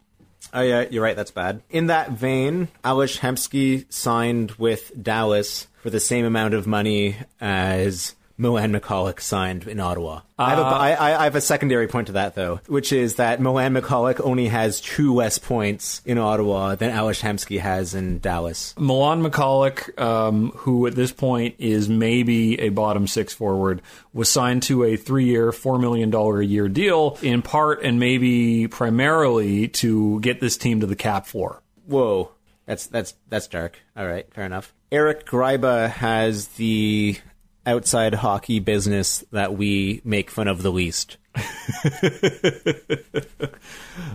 Oh 0.53 0.61
yeah, 0.61 0.85
you're 0.89 1.03
right. 1.03 1.15
That's 1.15 1.31
bad. 1.31 1.61
In 1.69 1.87
that 1.87 2.11
vein, 2.11 2.69
Ales 2.85 3.17
Hemsky 3.17 3.91
signed 3.91 4.51
with 4.51 4.91
Dallas 5.01 5.67
for 5.81 5.89
the 5.89 5.99
same 5.99 6.25
amount 6.25 6.53
of 6.53 6.67
money 6.67 7.17
as 7.39 8.15
Milan 8.39 8.71
Michalek 8.71 9.19
signed 9.19 9.67
in 9.67 9.81
Ottawa. 9.81 10.21
I, 10.37 10.51
have 10.51 10.59
a, 10.59 10.61
I, 10.61 10.91
I 10.91 11.19
I 11.19 11.23
have 11.25 11.35
a 11.35 11.41
secondary 11.41 11.87
point 11.87 12.07
to 12.07 12.13
that 12.13 12.35
though, 12.35 12.61
which 12.67 12.93
is 12.93 13.15
that 13.15 13.41
Milan 13.41 13.73
Michalek 13.73 14.21
only 14.21 14.47
has 14.47 14.79
two 14.79 15.13
less 15.13 15.37
points 15.37 16.01
in 16.05 16.17
Ottawa 16.17 16.75
than 16.75 16.97
Ales 16.97 17.21
Hemsky 17.21 17.59
has 17.59 17.93
in 17.93 18.19
Dallas. 18.19 18.73
Milan 18.77 19.21
Michalek, 19.21 19.99
um, 19.99 20.51
who 20.55 20.87
at 20.87 20.95
this 20.95 21.11
point 21.11 21.55
is 21.59 21.89
maybe 21.89 22.57
a 22.61 22.69
bottom 22.69 23.07
six 23.07 23.33
forward, 23.33 23.81
was 24.13 24.29
signed 24.29 24.63
to 24.63 24.85
a 24.85 24.95
three 24.95 25.25
year, 25.25 25.51
$4 25.51 25.79
million 25.79 26.13
a 26.13 26.41
year 26.41 26.69
deal, 26.69 27.17
in 27.21 27.41
part 27.41 27.83
and 27.83 27.99
maybe 27.99 28.69
primarily 28.69 29.67
to 29.67 30.21
get 30.21 30.39
this 30.39 30.55
team 30.55 30.79
to 30.79 30.87
the 30.87 30.95
cap 30.95 31.27
floor. 31.27 31.61
Whoa, 31.85 32.31
that's 32.65 32.85
that's 32.85 33.15
that's 33.27 33.47
dark. 33.47 33.79
All 33.97 34.07
right, 34.07 34.33
fair 34.33 34.45
enough. 34.45 34.73
Eric 34.91 35.25
Gryba 35.25 35.89
has 35.89 36.47
the 36.49 37.17
outside 37.65 38.13
hockey 38.13 38.59
business 38.59 39.23
that 39.31 39.55
we 39.55 40.01
make 40.03 40.31
fun 40.31 40.47
of 40.47 40.61
the 40.63 40.71
least. 40.71 41.17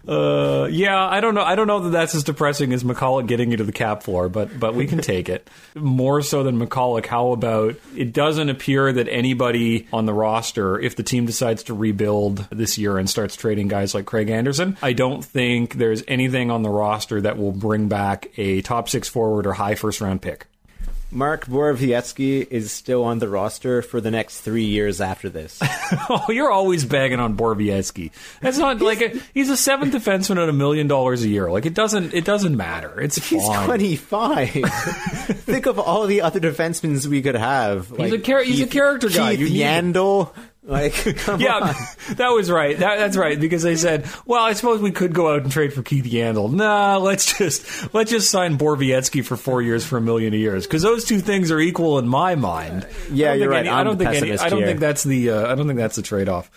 Uh, 0.07 0.69
yeah, 0.71 1.03
I 1.03 1.21
don't 1.21 1.35
know. 1.35 1.43
I 1.43 1.55
don't 1.55 1.67
know 1.67 1.81
that 1.81 1.91
that's 1.91 2.15
as 2.15 2.25
depressing 2.25 2.73
as 2.73 2.85
Michalek 2.85 3.27
getting 3.27 3.53
into 3.53 3.65
the 3.65 3.73
cap 3.73 4.03
floor, 4.03 4.29
but 4.29 4.59
but 4.59 4.75
we 4.75 4.87
can 4.87 4.99
take 4.99 5.29
it. 5.29 5.49
More 5.75 6.21
so 6.23 6.43
than 6.43 6.59
Michalek, 6.59 7.07
how 7.07 7.33
about 7.33 7.77
it 7.97 8.13
doesn't 8.13 8.49
appear 8.49 8.93
that 8.93 9.09
anybody 9.09 9.87
on 9.93 10.07
the 10.07 10.13
roster, 10.13 10.79
if 10.79 10.97
the 10.97 11.03
team 11.03 11.27
decides 11.27 11.63
to 11.65 11.75
rebuild 11.75 12.47
this 12.51 12.77
year 12.77 12.99
and 12.99 13.09
starts 13.09 13.37
trading 13.37 13.69
guys 13.69 13.95
like 13.95 14.07
Craig 14.07 14.29
Anderson, 14.31 14.77
I 14.83 14.93
don't 14.93 15.25
think 15.25 15.75
there's 15.75 16.03
anything 16.07 16.51
on 16.51 16.63
the 16.63 16.71
roster 16.71 17.21
that 17.23 17.39
will 17.39 17.53
bring 17.53 17.89
back 17.89 18.31
a 18.37 18.61
top 18.63 18.89
six 18.89 19.09
forward 19.09 19.47
or 19.47 19.53
high 19.55 19.75
first 19.75 20.01
round 20.01 20.23
pick. 20.23 20.47
Mark 21.15 21.47
Borowiecki 21.47 22.47
is 22.51 22.73
still 22.73 23.05
on 23.05 23.19
the 23.21 23.29
roster 23.29 23.83
for 23.83 24.01
the 24.01 24.11
next 24.11 24.41
three 24.41 24.65
years 24.65 25.01
after 25.01 25.29
this. 25.29 25.61
Oh, 26.11 26.25
you're 26.31 26.51
always 26.51 26.85
bagging 26.85 27.21
on 27.21 27.37
Borowiecki. 27.37 28.11
That's 28.41 28.59
not 28.59 28.81
like 28.81 29.01
a, 29.01 29.21
he's 29.33 29.49
a 29.49 29.57
seventh 29.57 29.95
defenseman 29.95 30.43
at 30.43 30.49
a 30.49 30.53
million 30.53 30.89
dollars 30.89 31.23
a 31.23 31.29
year. 31.29 31.51
Like 31.51 31.67
it 31.67 31.75
doesn't 31.75 32.13
it 32.15 32.25
doesn't 32.25 32.57
matter. 32.57 33.01
It's 33.01 33.17
He's 33.29 33.47
fine. 33.47 33.67
25. 33.67 34.51
Think 35.45 35.67
of 35.67 35.79
all 35.79 36.07
the 36.07 36.23
other 36.23 36.41
defensemen 36.41 37.07
we 37.07 37.23
could 37.23 37.37
have. 37.37 37.89
He's 37.97 38.13
a 38.13 38.19
char- 38.19 38.43
he's 38.43 38.61
a 38.61 38.67
character 38.67 39.09
guy. 39.09 39.37
Keith 39.37 39.51
You 39.51 39.63
Yandle. 39.63 40.31
Like, 40.67 40.95
come 41.19 41.41
Yeah, 41.41 41.57
on. 41.57 41.75
that 42.17 42.29
was 42.31 42.51
right. 42.51 42.79
That, 42.79 42.97
that's 42.99 43.17
right 43.17 43.39
because 43.39 43.63
they 43.63 43.77
said, 43.77 44.07
"Well, 44.25 44.43
I 44.43 44.55
suppose 44.55 44.81
we 44.81 44.93
could 44.93 45.13
go 45.13 45.31
out 45.33 45.43
and 45.43 45.53
trade 45.53 45.73
for 45.75 45.83
Keith 45.83 46.05
Yandle." 46.07 46.51
Nah, 46.51 46.97
let's 46.97 47.37
just 47.39 47.93
let's 47.95 48.11
just 48.11 48.31
sign 48.31 48.57
Borowiecki 48.57 49.25
for 49.25 49.37
four 49.37 49.61
years 49.61 49.85
for 49.85 49.99
a 49.99 50.01
million 50.01 50.33
a 50.33 50.37
year 50.39 50.59
because 50.59 50.81
those 50.83 51.05
two 51.05 51.19
things 51.21 51.51
are 51.51 51.61
equal 51.61 51.99
in 51.99 52.09
my 52.09 52.35
mind. 52.35 52.87
Yeah, 53.13 53.35
you're 53.35 53.51
right. 53.51 53.61
any- 53.61 53.69
I 53.69 53.85
don't 53.85 53.99
think 53.99 54.11
any, 54.15 54.33
I 54.39 54.49
don't 54.49 54.61
here. 54.61 54.69
think 54.69 54.81
that's 54.81 55.05
the 55.05 55.31
uh, 55.31 55.53
I 55.53 55.55
don't 55.55 55.67
think 55.67 55.79
that's 55.79 55.97
the 55.97 56.03
trade 56.03 56.29
off. 56.31 56.51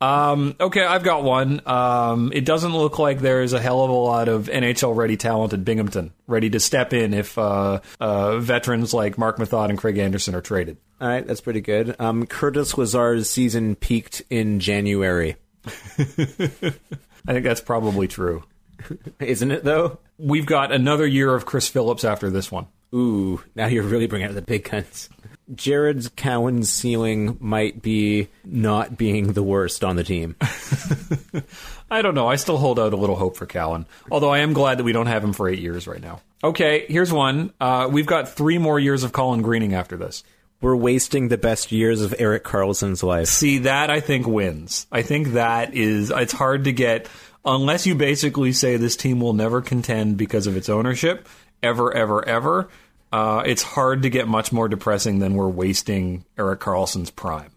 Um, 0.00 0.56
okay, 0.60 0.84
I've 0.84 1.02
got 1.02 1.22
one. 1.24 1.62
Um, 1.66 2.30
it 2.34 2.44
doesn't 2.44 2.76
look 2.76 2.98
like 2.98 3.20
there's 3.20 3.52
a 3.52 3.60
hell 3.60 3.82
of 3.82 3.90
a 3.90 3.94
lot 3.94 4.28
of 4.28 4.46
NHL 4.46 4.94
ready 4.94 5.16
talented 5.16 5.64
Binghamton 5.64 6.12
ready 6.26 6.50
to 6.50 6.60
step 6.60 6.92
in 6.92 7.14
if 7.14 7.38
uh, 7.38 7.80
uh, 7.98 8.38
veterans 8.38 8.92
like 8.92 9.16
Marc 9.16 9.38
Methot 9.38 9.70
and 9.70 9.78
Craig 9.78 9.96
Anderson 9.98 10.34
are 10.34 10.42
traded. 10.42 10.76
All 11.00 11.08
right, 11.08 11.26
that's 11.26 11.40
pretty 11.40 11.60
good. 11.60 11.96
Um, 11.98 12.26
Curtis 12.26 12.76
Lazar's 12.76 13.30
season 13.30 13.74
peaked 13.74 14.22
in 14.28 14.60
January. 14.60 15.36
I 15.66 17.32
think 17.32 17.44
that's 17.44 17.60
probably 17.60 18.08
true. 18.08 18.44
Isn't 19.20 19.50
it, 19.50 19.64
though? 19.64 19.98
We've 20.18 20.46
got 20.46 20.72
another 20.72 21.06
year 21.06 21.34
of 21.34 21.46
Chris 21.46 21.68
Phillips 21.68 22.04
after 22.04 22.30
this 22.30 22.52
one. 22.52 22.66
Ooh, 22.94 23.42
now 23.54 23.66
you're 23.66 23.82
really 23.82 24.06
bringing 24.06 24.28
out 24.28 24.34
the 24.34 24.42
big 24.42 24.64
guns. 24.64 25.08
Jared 25.54 26.16
Cowen's 26.16 26.70
ceiling 26.70 27.36
might 27.40 27.80
be 27.80 28.28
not 28.44 28.96
being 28.96 29.32
the 29.32 29.42
worst 29.42 29.84
on 29.84 29.96
the 29.96 30.04
team. 30.04 30.34
I 31.90 32.02
don't 32.02 32.14
know. 32.14 32.26
I 32.28 32.36
still 32.36 32.58
hold 32.58 32.80
out 32.80 32.92
a 32.92 32.96
little 32.96 33.16
hope 33.16 33.36
for 33.36 33.46
Cowen. 33.46 33.86
Although 34.10 34.30
I 34.30 34.38
am 34.38 34.52
glad 34.52 34.78
that 34.78 34.84
we 34.84 34.92
don't 34.92 35.06
have 35.06 35.22
him 35.22 35.32
for 35.32 35.48
eight 35.48 35.60
years 35.60 35.86
right 35.86 36.02
now. 36.02 36.20
Okay, 36.42 36.86
here's 36.88 37.12
one. 37.12 37.52
Uh, 37.60 37.88
we've 37.90 38.06
got 38.06 38.28
three 38.28 38.58
more 38.58 38.78
years 38.78 39.04
of 39.04 39.12
Colin 39.12 39.42
Greening 39.42 39.74
after 39.74 39.96
this. 39.96 40.24
We're 40.60 40.76
wasting 40.76 41.28
the 41.28 41.38
best 41.38 41.70
years 41.70 42.02
of 42.02 42.14
Erik 42.18 42.42
Karlsson's 42.42 43.02
life. 43.02 43.28
See, 43.28 43.58
that 43.58 43.90
I 43.90 44.00
think 44.00 44.26
wins. 44.26 44.86
I 44.90 45.02
think 45.02 45.28
that 45.28 45.74
is, 45.74 46.10
it's 46.10 46.32
hard 46.32 46.64
to 46.64 46.72
get, 46.72 47.08
unless 47.44 47.86
you 47.86 47.94
basically 47.94 48.52
say 48.52 48.76
this 48.76 48.96
team 48.96 49.20
will 49.20 49.34
never 49.34 49.60
contend 49.60 50.16
because 50.16 50.46
of 50.46 50.56
its 50.56 50.68
ownership, 50.68 51.28
ever, 51.62 51.94
ever, 51.94 52.26
ever. 52.26 52.68
Uh, 53.16 53.42
it's 53.46 53.62
hard 53.62 54.02
to 54.02 54.10
get 54.10 54.28
much 54.28 54.52
more 54.52 54.68
depressing 54.68 55.20
than 55.20 55.36
we're 55.36 55.48
wasting 55.48 56.26
Erik 56.36 56.60
Karlsson's 56.60 57.10
prime. 57.10 57.50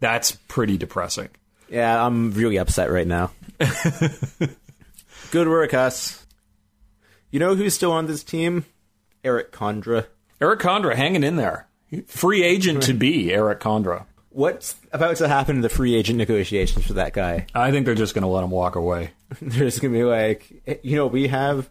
That's 0.00 0.32
pretty 0.48 0.76
depressing. 0.78 1.28
Yeah, 1.68 2.04
I'm 2.04 2.32
really 2.32 2.56
upset 2.56 2.90
right 2.90 3.06
now. 3.06 3.30
Good 5.30 5.46
work, 5.46 5.74
us. 5.74 6.26
You 7.30 7.38
know 7.38 7.54
who's 7.54 7.72
still 7.72 7.92
on 7.92 8.06
this 8.06 8.24
team? 8.24 8.64
Erik 9.22 9.52
Condra. 9.52 10.06
Erik 10.40 10.58
Condra 10.58 10.96
hanging 10.96 11.22
in 11.22 11.36
there. 11.36 11.68
Free 12.08 12.42
agent 12.42 12.82
to 12.82 12.92
be 12.92 13.32
Erik 13.32 13.60
Condra. 13.60 14.06
What's 14.30 14.74
about 14.90 15.18
to 15.18 15.28
happen 15.28 15.54
in 15.54 15.62
the 15.62 15.68
free 15.68 15.94
agent 15.94 16.18
negotiations 16.18 16.84
for 16.84 16.94
that 16.94 17.12
guy? 17.12 17.46
I 17.54 17.70
think 17.70 17.86
they're 17.86 17.94
just 17.94 18.14
going 18.14 18.22
to 18.22 18.28
let 18.28 18.42
him 18.42 18.50
walk 18.50 18.74
away. 18.74 19.12
they're 19.40 19.66
just 19.66 19.80
gonna 19.80 19.94
be 19.94 20.02
like, 20.02 20.80
you 20.82 20.96
know, 20.96 21.06
we 21.06 21.28
have 21.28 21.70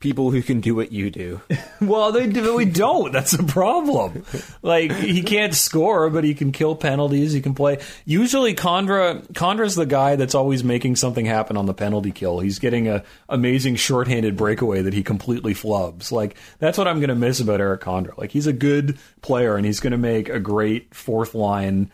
people 0.00 0.30
who 0.30 0.42
can 0.42 0.60
do 0.60 0.74
what 0.74 0.90
you 0.92 1.10
do. 1.10 1.40
Well, 1.80 2.12
they 2.12 2.26
we 2.26 2.66
don't. 2.66 3.10
That's 3.10 3.30
the 3.30 3.42
problem. 3.42 4.22
Like 4.60 4.92
he 4.92 5.22
can't 5.22 5.54
score, 5.54 6.10
but 6.10 6.24
he 6.24 6.34
can 6.34 6.52
kill 6.52 6.76
penalties. 6.76 7.32
He 7.32 7.40
can 7.40 7.54
play. 7.54 7.78
Usually, 8.04 8.54
Condra 8.54 9.26
Condra's 9.32 9.76
the 9.76 9.86
guy 9.86 10.16
that's 10.16 10.34
always 10.34 10.62
making 10.62 10.96
something 10.96 11.24
happen 11.24 11.56
on 11.56 11.64
the 11.64 11.72
penalty 11.72 12.12
kill. 12.12 12.40
He's 12.40 12.58
getting 12.58 12.86
a 12.86 13.02
amazing 13.30 13.76
shorthanded 13.76 14.36
breakaway 14.36 14.82
that 14.82 14.92
he 14.92 15.02
completely 15.02 15.54
flubs. 15.54 16.12
Like 16.12 16.36
that's 16.58 16.76
what 16.76 16.86
I'm 16.86 16.98
going 16.98 17.08
to 17.08 17.14
miss 17.14 17.40
about 17.40 17.62
Erik 17.62 17.80
Condra. 17.80 18.14
Like 18.18 18.30
he's 18.30 18.46
a 18.46 18.52
good 18.52 18.98
player 19.22 19.56
and 19.56 19.64
he's 19.64 19.80
going 19.80 19.92
to 19.92 19.98
make 19.98 20.28
a 20.28 20.38
great 20.38 20.94
fourth 20.94 21.34
line 21.34 21.90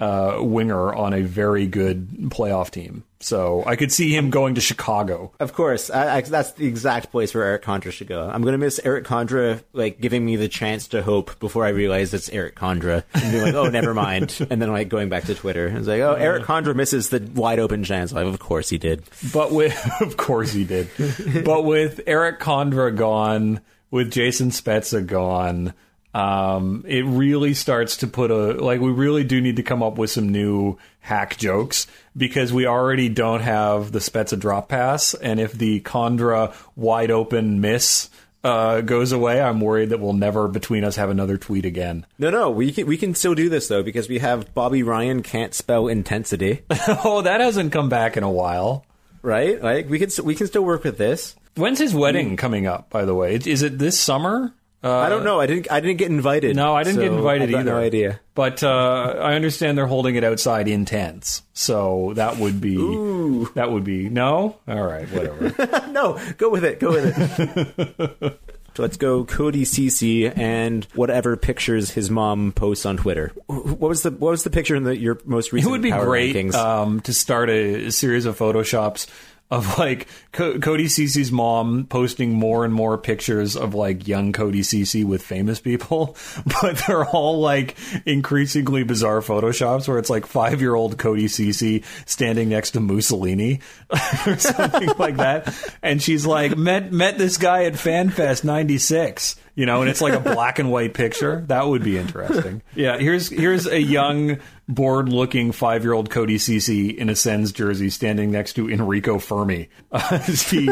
uh, 0.00 0.38
winger 0.40 0.94
on 0.94 1.12
a 1.12 1.22
very 1.22 1.66
good 1.66 2.08
playoff 2.30 2.70
team. 2.70 3.04
So 3.20 3.64
I 3.66 3.74
could 3.74 3.90
see 3.90 4.14
him 4.14 4.30
going 4.30 4.54
to 4.54 4.60
Chicago. 4.60 5.32
Of 5.40 5.52
course, 5.52 5.90
I, 5.90 6.18
I, 6.18 6.20
that's 6.20 6.52
the 6.52 6.66
exact 6.66 7.10
place 7.10 7.34
where 7.34 7.44
Erik 7.44 7.64
Condra 7.64 7.90
should 7.90 8.06
go. 8.06 8.28
I'm 8.32 8.42
gonna 8.42 8.58
miss 8.58 8.78
Erik 8.84 9.04
Condra 9.04 9.60
like 9.72 10.00
giving 10.00 10.24
me 10.24 10.36
the 10.36 10.48
chance 10.48 10.88
to 10.88 11.02
hope 11.02 11.40
before 11.40 11.64
I 11.64 11.70
realize 11.70 12.14
it's 12.14 12.28
Erik 12.28 12.54
Condra 12.54 13.02
and 13.14 13.32
being 13.32 13.42
like, 13.42 13.54
oh, 13.54 13.68
never 13.70 13.92
mind, 13.92 14.36
and 14.50 14.62
then 14.62 14.70
like 14.70 14.88
going 14.88 15.08
back 15.08 15.24
to 15.24 15.34
Twitter 15.34 15.66
and 15.66 15.78
it's 15.78 15.88
like, 15.88 16.00
oh, 16.00 16.14
Erik 16.14 16.44
Condra 16.44 16.76
misses 16.76 17.08
the 17.08 17.20
wide 17.34 17.58
open 17.58 17.82
chance. 17.82 18.12
Like, 18.12 18.26
of 18.26 18.38
course 18.38 18.68
he 18.68 18.78
did. 18.78 19.02
But 19.32 19.50
with, 19.52 19.76
of 20.00 20.16
course 20.16 20.52
he 20.52 20.64
did. 20.64 20.88
but 21.44 21.64
with 21.64 22.00
Erik 22.06 22.38
Condra 22.38 22.94
gone, 22.94 23.60
with 23.90 24.12
Jason 24.12 24.50
Spezza 24.50 25.04
gone, 25.04 25.74
um, 26.18 26.84
it 26.88 27.04
really 27.04 27.54
starts 27.54 27.98
to 27.98 28.08
put 28.08 28.32
a 28.32 28.54
like 28.54 28.80
we 28.80 28.90
really 28.90 29.22
do 29.22 29.40
need 29.40 29.56
to 29.56 29.62
come 29.62 29.84
up 29.84 29.98
with 29.98 30.10
some 30.10 30.30
new 30.30 30.76
hack 30.98 31.36
jokes 31.36 31.86
because 32.16 32.52
we 32.52 32.66
already 32.66 33.08
don't 33.08 33.40
have 33.40 33.92
the 33.92 34.00
Spezza 34.00 34.36
drop 34.36 34.68
pass, 34.68 35.14
and 35.14 35.38
if 35.38 35.52
the 35.52 35.80
Condra 35.80 36.52
wide 36.74 37.12
open 37.12 37.60
miss 37.60 38.10
uh, 38.42 38.80
goes 38.80 39.12
away, 39.12 39.40
I'm 39.40 39.60
worried 39.60 39.90
that 39.90 40.00
we'll 40.00 40.12
never 40.12 40.48
between 40.48 40.82
us 40.82 40.96
have 40.96 41.08
another 41.08 41.36
tweet 41.38 41.64
again. 41.64 42.04
No, 42.18 42.30
no, 42.30 42.50
we 42.50 42.72
can 42.72 42.88
we 42.88 42.96
can 42.96 43.14
still 43.14 43.36
do 43.36 43.48
this 43.48 43.68
though 43.68 43.84
because 43.84 44.08
we 44.08 44.18
have 44.18 44.52
Bobby 44.54 44.82
Ryan 44.82 45.22
can't 45.22 45.54
spell 45.54 45.86
intensity, 45.86 46.62
oh, 47.04 47.22
that 47.22 47.40
hasn't 47.40 47.72
come 47.72 47.88
back 47.88 48.16
in 48.16 48.24
a 48.24 48.30
while. 48.30 48.84
right? 49.22 49.62
Like 49.62 49.88
we 49.88 50.00
can 50.00 50.10
we 50.24 50.34
can 50.34 50.48
still 50.48 50.64
work 50.64 50.82
with 50.82 50.98
this. 50.98 51.36
When's 51.54 51.78
his 51.78 51.94
wedding 51.94 52.36
coming 52.36 52.66
up? 52.66 52.90
By 52.90 53.04
the 53.04 53.14
way, 53.14 53.34
is 53.34 53.62
it 53.62 53.78
this 53.78 53.98
summer? 54.00 54.52
Uh, 54.82 54.96
I 54.96 55.08
don't 55.08 55.24
know. 55.24 55.40
I 55.40 55.46
didn't 55.46 55.70
I 55.72 55.80
didn't 55.80 55.96
get 55.96 56.08
invited. 56.08 56.54
No, 56.54 56.76
I 56.76 56.84
didn't 56.84 57.00
get 57.00 57.12
invited 57.12 57.50
got 57.50 57.60
either. 57.60 57.72
No 57.72 57.78
idea. 57.78 58.20
But 58.34 58.62
uh, 58.62 59.16
I 59.18 59.34
understand 59.34 59.76
they're 59.76 59.88
holding 59.88 60.14
it 60.14 60.22
outside 60.22 60.68
in 60.68 60.84
tents, 60.84 61.42
so 61.52 62.12
that 62.14 62.36
would 62.36 62.60
be 62.60 62.76
Ooh. 62.76 63.50
that 63.54 63.72
would 63.72 63.82
be 63.82 64.08
no. 64.08 64.58
All 64.68 64.84
right, 64.84 65.08
whatever. 65.10 65.88
no, 65.90 66.20
go 66.36 66.48
with 66.48 66.64
it. 66.64 66.78
Go 66.78 66.90
with 66.90 67.12
it. 67.18 68.40
so 68.76 68.82
let's 68.82 68.96
go 68.96 69.24
Cody 69.24 69.64
Ceci 69.64 70.28
and 70.28 70.84
whatever 70.94 71.36
pictures 71.36 71.90
his 71.90 72.08
mom 72.08 72.52
posts 72.52 72.86
on 72.86 72.96
Twitter. 72.96 73.32
What 73.46 73.80
was 73.80 74.02
the 74.02 74.12
what 74.12 74.30
was 74.30 74.44
the 74.44 74.50
picture 74.50 74.76
in 74.76 74.84
the, 74.84 74.96
your 74.96 75.20
most 75.24 75.52
recent? 75.52 75.70
it 75.70 75.72
would 75.72 75.82
be 75.82 75.90
great 75.90 76.54
um, 76.54 77.00
to 77.00 77.12
start 77.12 77.50
a, 77.50 77.90
series 77.90 78.26
of 78.26 78.38
photoshops 78.38 79.08
of 79.50 79.78
like 79.78 80.08
Co- 80.32 80.58
Cody 80.58 80.88
Ceci's 80.88 81.32
mom 81.32 81.86
posting 81.86 82.32
more 82.32 82.64
and 82.64 82.74
more 82.74 82.98
pictures 82.98 83.56
of 83.56 83.74
like 83.74 84.06
young 84.06 84.32
Cody 84.32 84.62
Ceci 84.62 85.04
with 85.04 85.22
famous 85.22 85.58
people, 85.58 86.16
but 86.60 86.82
they're 86.86 87.06
all 87.06 87.40
like 87.40 87.76
increasingly 88.04 88.82
bizarre 88.82 89.20
photoshops 89.20 89.88
where 89.88 89.98
it's 89.98 90.10
like 90.10 90.26
five 90.26 90.60
year 90.60 90.74
old 90.74 90.98
Cody 90.98 91.28
Ceci 91.28 91.82
standing 92.04 92.50
next 92.50 92.72
to 92.72 92.80
Mussolini 92.80 93.60
or 94.26 94.36
something 94.36 94.90
like 94.98 95.16
that, 95.16 95.56
and 95.82 96.02
she's 96.02 96.26
like 96.26 96.56
met 96.56 96.92
met 96.92 97.16
this 97.16 97.38
guy 97.38 97.64
at 97.64 97.74
FanFest 97.74 98.44
'96. 98.44 99.36
You 99.58 99.66
know, 99.66 99.80
and 99.80 99.90
it's 99.90 100.00
like 100.00 100.12
a 100.12 100.20
black 100.34 100.60
and 100.60 100.70
white 100.70 100.94
picture. 100.94 101.44
That 101.48 101.66
would 101.66 101.82
be 101.82 101.98
interesting. 101.98 102.62
Yeah, 102.76 102.96
here's 102.96 103.28
here's 103.28 103.66
a 103.66 103.80
young, 103.80 104.38
bored-looking 104.68 105.50
five-year-old 105.50 106.10
Cody 106.10 106.38
Ceci 106.38 106.90
in 106.90 107.10
a 107.10 107.16
Sens 107.16 107.50
jersey 107.50 107.90
standing 107.90 108.30
next 108.30 108.52
to 108.52 108.70
Enrico 108.70 109.18
Fermi. 109.18 109.68
Uh, 109.90 110.20
as 110.28 110.48
he, 110.48 110.70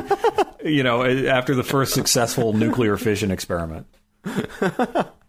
you 0.62 0.83
know, 0.85 1.03
after 1.03 1.55
the 1.57 1.64
first 1.64 1.94
successful 1.94 2.53
nuclear 2.53 2.96
fission 2.96 3.31
experiment. 3.33 3.87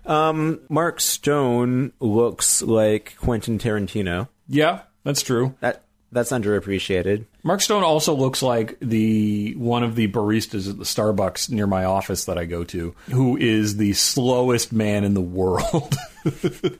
Mark 0.05 0.99
Stone 0.99 1.93
looks 1.99 2.61
like 2.61 3.15
Quentin 3.17 3.57
Tarantino. 3.57 4.27
Yeah, 4.47 4.81
that's 5.03 5.23
true. 5.23 5.55
That 5.61 5.83
that's 6.11 6.31
underappreciated. 6.31 7.25
Mark 7.47 7.61
Stone 7.61 7.85
also 7.85 8.13
looks 8.13 8.41
like 8.43 8.77
the 8.81 9.55
one 9.55 9.81
of 9.81 9.95
the 9.95 10.09
baristas 10.09 10.69
at 10.69 10.77
the 10.77 10.83
Starbucks 10.83 11.49
near 11.49 11.65
my 11.65 11.85
office 11.85 12.25
that 12.25 12.37
I 12.37 12.43
go 12.43 12.65
to, 12.65 12.93
who 13.09 13.37
is 13.37 13.77
the 13.77 13.93
slowest 13.93 14.73
man 14.73 15.05
in 15.05 15.13
the 15.13 15.21
world 15.21 15.95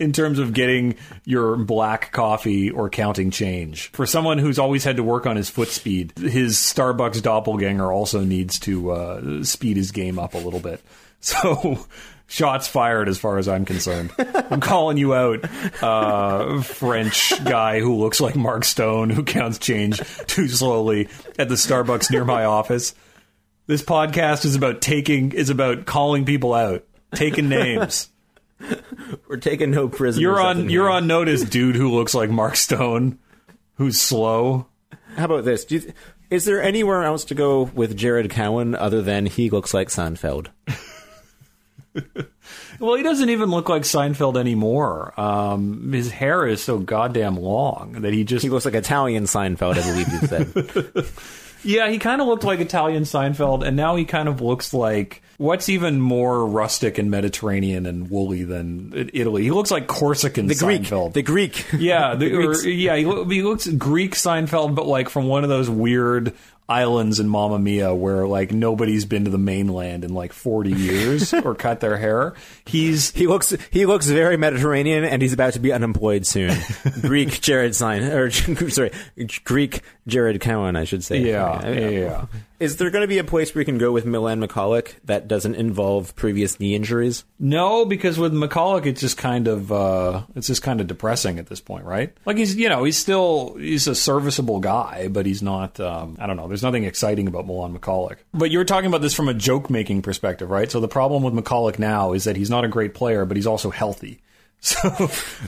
in 0.00 0.14
terms 0.14 0.38
of 0.38 0.54
getting 0.54 0.94
your 1.26 1.56
black 1.56 2.12
coffee 2.12 2.70
or 2.70 2.88
counting 2.88 3.30
change. 3.30 3.88
For 3.92 4.06
someone 4.06 4.38
who's 4.38 4.58
always 4.58 4.84
had 4.84 4.96
to 4.96 5.02
work 5.02 5.26
on 5.26 5.36
his 5.36 5.50
foot 5.50 5.68
speed, 5.68 6.14
his 6.16 6.56
Starbucks 6.56 7.20
doppelganger 7.20 7.92
also 7.92 8.20
needs 8.24 8.58
to 8.60 8.92
uh, 8.92 9.44
speed 9.44 9.76
his 9.76 9.90
game 9.90 10.18
up 10.18 10.32
a 10.32 10.38
little 10.38 10.60
bit. 10.60 10.80
So. 11.18 11.86
Shots 12.28 12.66
fired, 12.66 13.08
as 13.08 13.18
far 13.18 13.38
as 13.38 13.46
I'm 13.48 13.64
concerned. 13.64 14.10
I'm 14.18 14.60
calling 14.60 14.96
you 14.96 15.14
out, 15.14 15.44
uh, 15.82 16.60
French 16.62 17.32
guy 17.44 17.78
who 17.78 17.96
looks 17.96 18.20
like 18.20 18.34
Mark 18.34 18.64
Stone, 18.64 19.10
who 19.10 19.22
counts 19.22 19.58
change 19.58 20.00
too 20.26 20.48
slowly 20.48 21.08
at 21.38 21.48
the 21.48 21.54
Starbucks 21.54 22.10
near 22.10 22.24
my 22.24 22.44
office. 22.44 22.94
This 23.68 23.82
podcast 23.82 24.44
is 24.44 24.56
about 24.56 24.80
taking, 24.80 25.32
is 25.32 25.50
about 25.50 25.86
calling 25.86 26.24
people 26.24 26.52
out, 26.52 26.84
taking 27.14 27.48
names. 27.48 28.08
We're 29.28 29.36
taking 29.36 29.70
no 29.70 29.88
prisoners. 29.88 30.22
You're 30.22 30.40
on, 30.40 30.68
you're 30.68 30.90
on 30.90 31.06
notice, 31.06 31.42
dude, 31.42 31.76
who 31.76 31.94
looks 31.94 32.14
like 32.14 32.30
Mark 32.30 32.56
Stone, 32.56 33.18
who's 33.74 34.00
slow. 34.00 34.66
How 35.16 35.26
about 35.26 35.44
this? 35.44 35.64
Do 35.64 35.76
you 35.76 35.80
th- 35.82 35.94
is 36.28 36.44
there 36.44 36.60
anywhere 36.60 37.04
else 37.04 37.24
to 37.26 37.34
go 37.34 37.62
with 37.62 37.96
Jared 37.96 38.30
Cowen 38.30 38.74
other 38.74 39.00
than 39.00 39.26
he 39.26 39.48
looks 39.48 39.72
like 39.72 39.88
Seinfeld? 39.88 40.48
Well, 42.78 42.94
he 42.94 43.02
doesn't 43.02 43.30
even 43.30 43.50
look 43.50 43.68
like 43.68 43.82
Seinfeld 43.82 44.36
anymore. 44.36 45.18
Um, 45.18 45.92
his 45.92 46.10
hair 46.10 46.46
is 46.46 46.62
so 46.62 46.78
goddamn 46.78 47.36
long 47.36 48.02
that 48.02 48.12
he 48.12 48.22
just 48.22 48.42
He 48.44 48.50
looks 48.50 48.64
like 48.64 48.74
Italian 48.74 49.24
Seinfeld, 49.24 49.78
I 49.78 49.82
believe 49.82 50.08
you 50.12 50.28
said. 50.28 51.06
Yeah, 51.66 51.88
he 51.88 51.98
kind 51.98 52.20
of 52.20 52.28
looked 52.28 52.44
like 52.44 52.60
Italian 52.60 53.02
Seinfeld, 53.02 53.66
and 53.66 53.76
now 53.76 53.96
he 53.96 54.04
kind 54.04 54.28
of 54.28 54.40
looks 54.40 54.72
like 54.72 55.20
what's 55.36 55.68
even 55.68 56.00
more 56.00 56.46
rustic 56.46 56.96
and 56.96 57.10
Mediterranean 57.10 57.86
and 57.86 58.08
woolly 58.08 58.44
than 58.44 59.10
Italy. 59.12 59.42
He 59.42 59.50
looks 59.50 59.72
like 59.72 59.88
Corsican 59.88 60.46
The 60.46 60.54
Greek. 60.54 60.82
Seinfeld. 60.82 61.14
The 61.14 61.22
Greek. 61.22 61.66
yeah, 61.72 62.14
the, 62.14 62.32
or, 62.36 62.54
yeah, 62.68 62.94
he, 62.94 63.02
he 63.02 63.42
looks 63.42 63.66
Greek 63.66 64.14
Seinfeld, 64.14 64.76
but 64.76 64.86
like 64.86 65.08
from 65.08 65.26
one 65.26 65.42
of 65.42 65.48
those 65.48 65.68
weird 65.68 66.34
islands 66.68 67.20
in 67.20 67.28
Mamma 67.28 67.58
Mia 67.58 67.94
where 67.94 68.26
like 68.26 68.52
nobody's 68.52 69.04
been 69.04 69.24
to 69.24 69.30
the 69.30 69.38
mainland 69.38 70.04
in 70.04 70.12
like 70.14 70.32
40 70.32 70.72
years 70.72 71.32
or 71.44 71.54
cut 71.54 71.80
their 71.80 71.96
hair. 71.96 72.34
He's 72.64 73.12
He 73.12 73.26
looks 73.26 73.54
he 73.70 73.86
looks 73.86 74.06
very 74.06 74.36
Mediterranean, 74.36 75.04
and 75.04 75.22
he's 75.22 75.32
about 75.32 75.52
to 75.54 75.60
be 75.60 75.72
unemployed 75.72 76.26
soon. 76.26 76.56
Greek 77.02 77.40
Jared 77.40 77.74
Sein, 77.74 78.02
or 78.02 78.30
sorry, 78.70 78.90
Greek 79.44 79.82
Jared 80.06 80.40
Cowen, 80.40 80.76
I 80.76 80.84
should 80.84 81.04
say. 81.04 81.20
yeah, 81.20 81.68
yeah, 81.68 81.88
yeah. 81.88 82.24
Is 82.58 82.76
there 82.76 82.90
going 82.90 83.02
to 83.02 83.08
be 83.08 83.18
a 83.18 83.24
place 83.24 83.54
where 83.54 83.60
you 83.60 83.66
can 83.66 83.78
go 83.78 83.92
with 83.92 84.06
Milan 84.06 84.40
Michalek 84.40 84.94
that 85.04 85.28
doesn't 85.28 85.56
involve 85.56 86.16
previous 86.16 86.58
knee 86.58 86.74
injuries? 86.74 87.24
No, 87.38 87.84
because 87.84 88.18
with 88.18 88.32
Michalek, 88.32 88.86
it's 88.86 89.00
just 89.00 89.18
kind 89.18 89.46
of 89.46 89.70
uh, 89.70 90.22
it's 90.34 90.46
just 90.46 90.62
kind 90.62 90.80
of 90.80 90.86
depressing 90.86 91.38
at 91.38 91.46
this 91.46 91.60
point, 91.60 91.84
right? 91.84 92.16
Like 92.24 92.38
he's 92.38 92.56
you 92.56 92.68
know 92.68 92.84
he's 92.84 92.96
still 92.96 93.54
he's 93.58 93.86
a 93.86 93.94
serviceable 93.94 94.60
guy, 94.60 95.08
but 95.08 95.26
he's 95.26 95.42
not. 95.42 95.78
Um, 95.80 96.16
I 96.18 96.26
don't 96.26 96.36
know. 96.36 96.48
There's 96.48 96.62
nothing 96.62 96.84
exciting 96.84 97.28
about 97.28 97.46
Milan 97.46 97.76
Michalek. 97.78 98.16
But 98.32 98.50
you're 98.50 98.64
talking 98.64 98.88
about 98.88 99.02
this 99.02 99.14
from 99.14 99.28
a 99.28 99.34
joke 99.34 99.68
making 99.68 100.02
perspective, 100.02 100.50
right? 100.50 100.70
So 100.70 100.80
the 100.80 100.88
problem 100.88 101.22
with 101.22 101.34
Michalek 101.34 101.78
now 101.78 102.12
is 102.12 102.24
that 102.24 102.36
he's 102.36 102.50
not 102.50 102.64
a 102.64 102.68
great 102.68 102.94
player, 102.94 103.24
but 103.26 103.36
he's 103.36 103.46
also 103.46 103.70
healthy. 103.70 104.22
So, 104.58 104.90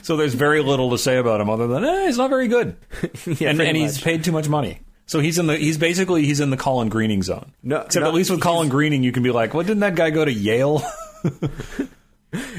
so 0.03 0.17
there's 0.17 0.35
very 0.35 0.61
little 0.61 0.91
to 0.91 0.97
say 0.97 1.17
about 1.17 1.41
him 1.41 1.49
other 1.49 1.67
than 1.67 1.83
eh, 1.83 2.05
he's 2.05 2.17
not 2.17 2.29
very 2.29 2.47
good, 2.47 2.77
and, 3.01 3.11
pretty 3.23 3.45
and 3.45 3.75
he's 3.75 3.99
paid 3.99 4.23
too 4.23 4.31
much 4.31 4.47
money. 4.47 4.79
So 5.09 5.19
he's 5.19 5.39
in 5.39 5.47
the 5.47 5.57
he's 5.57 5.79
basically 5.79 6.23
he's 6.23 6.39
in 6.39 6.51
the 6.51 6.57
Colin 6.57 6.87
Greening 6.87 7.23
zone. 7.23 7.51
No, 7.63 7.77
except 7.77 8.03
no, 8.03 8.09
at 8.09 8.13
least 8.13 8.29
with 8.29 8.41
Colin 8.41 8.69
Greening, 8.69 9.01
you 9.01 9.11
can 9.11 9.23
be 9.23 9.31
like, 9.31 9.55
well, 9.55 9.63
didn't 9.63 9.79
that 9.79 9.95
guy 9.95 10.11
go 10.11 10.23
to 10.23 10.31
Yale? 10.31 10.83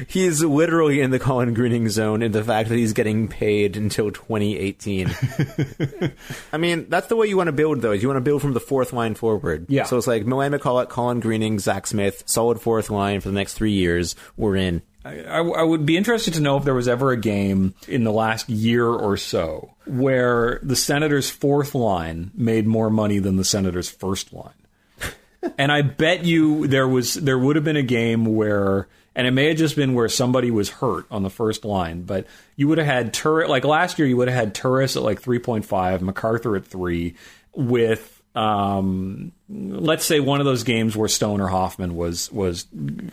He's 0.09 0.43
literally 0.43 0.99
in 0.99 1.11
the 1.11 1.19
Colin 1.19 1.53
Greening 1.53 1.87
zone 1.87 2.21
in 2.21 2.33
the 2.33 2.43
fact 2.43 2.67
that 2.67 2.75
he's 2.75 2.91
getting 2.91 3.29
paid 3.29 3.77
until 3.77 4.11
2018. 4.11 5.09
I 6.53 6.57
mean, 6.57 6.87
that's 6.89 7.07
the 7.07 7.15
way 7.15 7.27
you 7.27 7.37
want 7.37 7.47
to 7.47 7.53
build, 7.53 7.79
though. 7.79 7.93
is 7.93 8.01
You 8.01 8.09
want 8.09 8.17
to 8.17 8.21
build 8.21 8.41
from 8.41 8.51
the 8.51 8.59
fourth 8.59 8.91
line 8.91 9.15
forward. 9.15 9.67
Yeah. 9.69 9.85
So 9.85 9.97
it's 9.97 10.07
like 10.07 10.25
Milan 10.25 10.51
Michalek, 10.51 10.89
Colin 10.89 11.21
Greening, 11.21 11.57
Zach 11.57 11.87
Smith, 11.87 12.23
solid 12.25 12.59
fourth 12.59 12.89
line 12.89 13.21
for 13.21 13.29
the 13.29 13.33
next 13.33 13.53
three 13.53 13.71
years. 13.71 14.13
We're 14.35 14.57
in. 14.57 14.81
I, 15.03 15.39
I 15.39 15.63
would 15.63 15.85
be 15.85 15.97
interested 15.97 16.35
to 16.35 16.41
know 16.41 16.57
if 16.57 16.63
there 16.63 16.75
was 16.75 16.87
ever 16.87 17.11
a 17.11 17.17
game 17.17 17.73
in 17.87 18.03
the 18.03 18.11
last 18.11 18.49
year 18.49 18.85
or 18.87 19.17
so 19.17 19.73
where 19.85 20.59
the 20.61 20.75
Senators' 20.75 21.29
fourth 21.29 21.73
line 21.73 22.31
made 22.35 22.67
more 22.67 22.89
money 22.89 23.19
than 23.19 23.35
the 23.35 23.43
Senators' 23.43 23.89
first 23.89 24.31
line. 24.31 24.53
and 25.57 25.71
I 25.71 25.81
bet 25.81 26.23
you 26.23 26.67
there 26.67 26.87
was 26.87 27.15
there 27.15 27.39
would 27.39 27.55
have 27.55 27.65
been 27.65 27.77
a 27.77 27.83
game 27.83 28.25
where 28.25 28.87
and 29.15 29.27
it 29.27 29.31
may 29.31 29.47
have 29.47 29.57
just 29.57 29.75
been 29.75 29.93
where 29.93 30.07
somebody 30.07 30.51
was 30.51 30.69
hurt 30.69 31.05
on 31.11 31.23
the 31.23 31.29
first 31.29 31.65
line, 31.65 32.03
but 32.03 32.27
you 32.55 32.67
would 32.67 32.77
have 32.77 32.87
had 32.87 33.13
Turris 33.13 33.49
like 33.49 33.65
last 33.65 33.97
year 33.97 34.07
you 34.07 34.17
would 34.17 34.27
have 34.27 34.37
had 34.37 34.55
Turris 34.55 34.95
at 34.95 35.03
like 35.03 35.21
3.5, 35.21 36.01
MacArthur 36.01 36.55
at 36.55 36.65
3 36.65 37.15
with 37.53 38.19
um 38.33 39.33
let's 39.49 40.05
say 40.05 40.21
one 40.21 40.39
of 40.39 40.45
those 40.45 40.63
games 40.63 40.95
where 40.95 41.09
Stone 41.09 41.41
or 41.41 41.47
Hoffman 41.47 41.97
was 41.97 42.31
was 42.31 42.65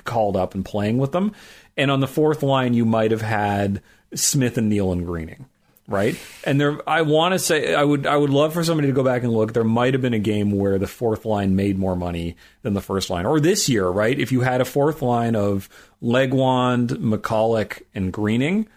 called 0.04 0.36
up 0.36 0.54
and 0.54 0.64
playing 0.64 0.98
with 0.98 1.12
them. 1.12 1.34
And 1.78 1.90
on 1.90 2.00
the 2.00 2.06
fourth 2.06 2.42
line 2.42 2.74
you 2.74 2.84
might 2.84 3.10
have 3.10 3.22
had 3.22 3.80
Smith 4.14 4.58
and 4.58 4.68
Neil 4.68 4.92
and 4.92 5.06
Greening 5.06 5.46
right? 5.88 6.16
And 6.44 6.60
there, 6.60 6.78
I 6.88 7.02
want 7.02 7.32
to 7.32 7.38
say, 7.38 7.74
I 7.74 7.82
would, 7.82 8.06
I 8.06 8.16
would 8.16 8.30
love 8.30 8.52
for 8.52 8.62
somebody 8.62 8.88
to 8.88 8.94
go 8.94 9.02
back 9.02 9.22
and 9.22 9.32
look. 9.32 9.54
There 9.54 9.64
might 9.64 9.94
have 9.94 10.02
been 10.02 10.14
a 10.14 10.18
game 10.18 10.52
where 10.52 10.78
the 10.78 10.86
fourth 10.86 11.24
line 11.24 11.56
made 11.56 11.78
more 11.78 11.96
money 11.96 12.36
than 12.62 12.74
the 12.74 12.82
first 12.82 13.10
line, 13.10 13.26
or 13.26 13.40
this 13.40 13.68
year, 13.68 13.88
right? 13.88 14.16
If 14.16 14.30
you 14.30 14.42
had 14.42 14.60
a 14.60 14.66
fourth 14.66 15.02
line 15.02 15.34
of 15.34 15.68
Legwand, 16.02 16.88
Michalek, 16.98 17.82
and 17.94 18.12
Greening, 18.12 18.68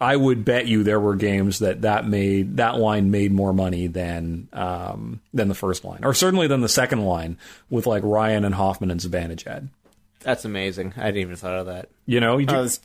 I 0.00 0.16
would 0.16 0.44
bet 0.44 0.66
you 0.66 0.82
there 0.82 1.00
were 1.00 1.16
games 1.16 1.58
that 1.58 1.82
that 1.82 2.06
made 2.06 2.56
that 2.56 2.78
line 2.78 3.10
made 3.10 3.32
more 3.32 3.52
money 3.52 3.86
than 3.86 4.48
um, 4.52 5.20
than 5.34 5.48
the 5.48 5.54
first 5.54 5.84
line, 5.84 6.04
or 6.04 6.14
certainly 6.14 6.46
than 6.46 6.62
the 6.62 6.70
second 6.70 7.04
line 7.04 7.36
with 7.68 7.86
like 7.86 8.02
Ryan 8.02 8.46
and 8.46 8.54
Hoffman 8.54 8.90
and 8.90 8.98
Zibanejad. 8.98 9.68
That's 10.20 10.44
amazing. 10.44 10.94
I 10.96 11.06
didn't 11.06 11.18
even 11.22 11.36
thought 11.36 11.58
of 11.58 11.66
that. 11.66 11.88
You 12.06 12.20
know, 12.20 12.38
you, 12.38 12.46
Oh, 12.48 12.62
this, 12.62 12.80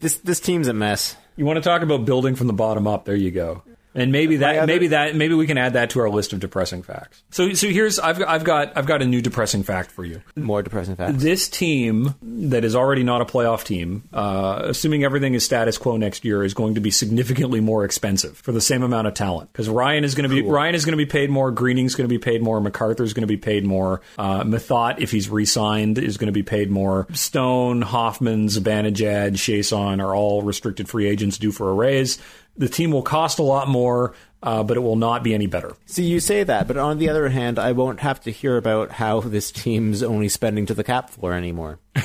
this 0.00 0.16
this 0.18 0.40
team's 0.40 0.68
a 0.68 0.72
mess. 0.72 1.16
you 1.36 1.44
want 1.44 1.56
to 1.56 1.62
talk 1.62 1.82
about 1.82 2.04
building 2.04 2.34
from 2.34 2.46
the 2.46 2.52
bottom 2.52 2.86
up? 2.86 3.04
There 3.04 3.14
you 3.16 3.30
go. 3.30 3.62
And 3.94 4.12
maybe 4.12 4.36
that, 4.36 4.56
other- 4.56 4.66
maybe 4.66 4.88
that, 4.88 5.16
maybe 5.16 5.34
we 5.34 5.46
can 5.46 5.58
add 5.58 5.72
that 5.72 5.90
to 5.90 6.00
our 6.00 6.10
list 6.10 6.32
of 6.32 6.40
depressing 6.40 6.82
facts. 6.82 7.22
So, 7.30 7.52
so 7.54 7.68
here's 7.68 7.98
I've 7.98 8.18
got, 8.18 8.28
I've 8.28 8.44
got, 8.44 8.76
I've 8.76 8.86
got 8.86 9.02
a 9.02 9.04
new 9.04 9.20
depressing 9.20 9.62
fact 9.62 9.90
for 9.90 10.04
you. 10.04 10.22
More 10.36 10.62
depressing 10.62 10.96
facts. 10.96 11.22
This 11.22 11.48
team 11.48 12.14
that 12.22 12.64
is 12.64 12.76
already 12.76 13.02
not 13.02 13.20
a 13.20 13.24
playoff 13.24 13.64
team, 13.64 14.04
uh, 14.12 14.62
assuming 14.64 15.04
everything 15.04 15.34
is 15.34 15.44
status 15.44 15.76
quo 15.78 15.96
next 15.96 16.24
year, 16.24 16.44
is 16.44 16.54
going 16.54 16.74
to 16.74 16.80
be 16.80 16.90
significantly 16.90 17.60
more 17.60 17.84
expensive 17.84 18.36
for 18.36 18.52
the 18.52 18.60
same 18.60 18.82
amount 18.82 19.08
of 19.08 19.14
talent. 19.14 19.52
Because 19.52 19.68
Ryan 19.68 20.04
is 20.04 20.14
going 20.14 20.28
to 20.28 20.34
be 20.34 20.42
Ryan 20.42 20.74
is 20.74 20.84
going 20.84 20.92
to 20.92 20.96
be 20.96 21.06
paid 21.06 21.30
more, 21.30 21.50
Greening's 21.50 21.94
going 21.94 22.08
to 22.08 22.12
be 22.12 22.18
paid 22.18 22.42
more, 22.42 22.60
MacArthur 22.60 23.02
is 23.02 23.12
going 23.12 23.22
to 23.22 23.26
be 23.26 23.36
paid 23.36 23.64
more, 23.64 24.00
uh, 24.18 24.42
Methot, 24.44 25.00
if 25.00 25.10
he's 25.10 25.28
re-signed, 25.28 25.98
is 25.98 26.16
going 26.16 26.26
to 26.26 26.32
be 26.32 26.42
paid 26.42 26.70
more. 26.70 27.06
Stone, 27.12 27.82
Hoffman, 27.82 28.46
Zibanejad, 28.46 29.32
Chiasson 29.32 30.02
are 30.02 30.14
all 30.14 30.42
restricted 30.42 30.88
free 30.88 31.08
agents 31.08 31.38
due 31.38 31.52
for 31.52 31.70
a 31.70 31.74
raise. 31.74 32.18
The 32.60 32.68
team 32.68 32.90
will 32.90 33.02
cost 33.02 33.38
a 33.38 33.42
lot 33.42 33.68
more, 33.68 34.14
uh, 34.42 34.62
but 34.62 34.76
it 34.76 34.80
will 34.80 34.94
not 34.94 35.22
be 35.22 35.32
any 35.32 35.46
better. 35.46 35.74
See, 35.86 36.04
you 36.04 36.20
say 36.20 36.44
that, 36.44 36.68
but 36.68 36.76
on 36.76 36.98
the 36.98 37.08
other 37.08 37.30
hand, 37.30 37.58
I 37.58 37.72
won't 37.72 38.00
have 38.00 38.20
to 38.24 38.30
hear 38.30 38.58
about 38.58 38.90
how 38.90 39.20
this 39.20 39.50
team's 39.50 40.02
only 40.02 40.28
spending 40.28 40.66
to 40.66 40.74
the 40.74 40.84
cap 40.84 41.08
floor 41.08 41.32
anymore. 41.32 41.78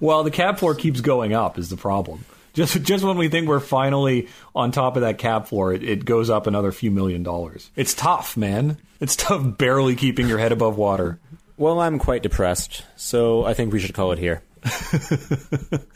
Well, 0.00 0.22
the 0.24 0.30
cap 0.30 0.60
floor 0.60 0.74
keeps 0.74 1.00
going 1.00 1.32
up 1.32 1.58
is 1.58 1.68
the 1.68 1.76
problem. 1.76 2.24
Just 2.52 2.80
just 2.82 3.04
when 3.04 3.18
we 3.18 3.28
think 3.28 3.48
we're 3.48 3.60
finally 3.60 4.28
on 4.54 4.70
top 4.70 4.96
of 4.96 5.02
that 5.02 5.18
cap 5.18 5.48
floor, 5.48 5.72
it, 5.72 5.82
it 5.82 6.04
goes 6.04 6.30
up 6.30 6.46
another 6.46 6.70
few 6.72 6.90
million 6.90 7.22
dollars. 7.22 7.70
It's 7.76 7.92
tough, 7.92 8.36
man. 8.36 8.78
It's 9.00 9.16
tough 9.16 9.58
barely 9.58 9.96
keeping 9.96 10.28
your 10.28 10.38
head 10.38 10.52
above 10.52 10.76
water. 10.78 11.18
Well, 11.56 11.80
I'm 11.80 11.98
quite 11.98 12.22
depressed, 12.22 12.84
so 12.96 13.44
I 13.44 13.52
think 13.54 13.72
we 13.72 13.78
should 13.80 13.94
call 13.94 14.12
it 14.12 14.18
here. 14.18 14.42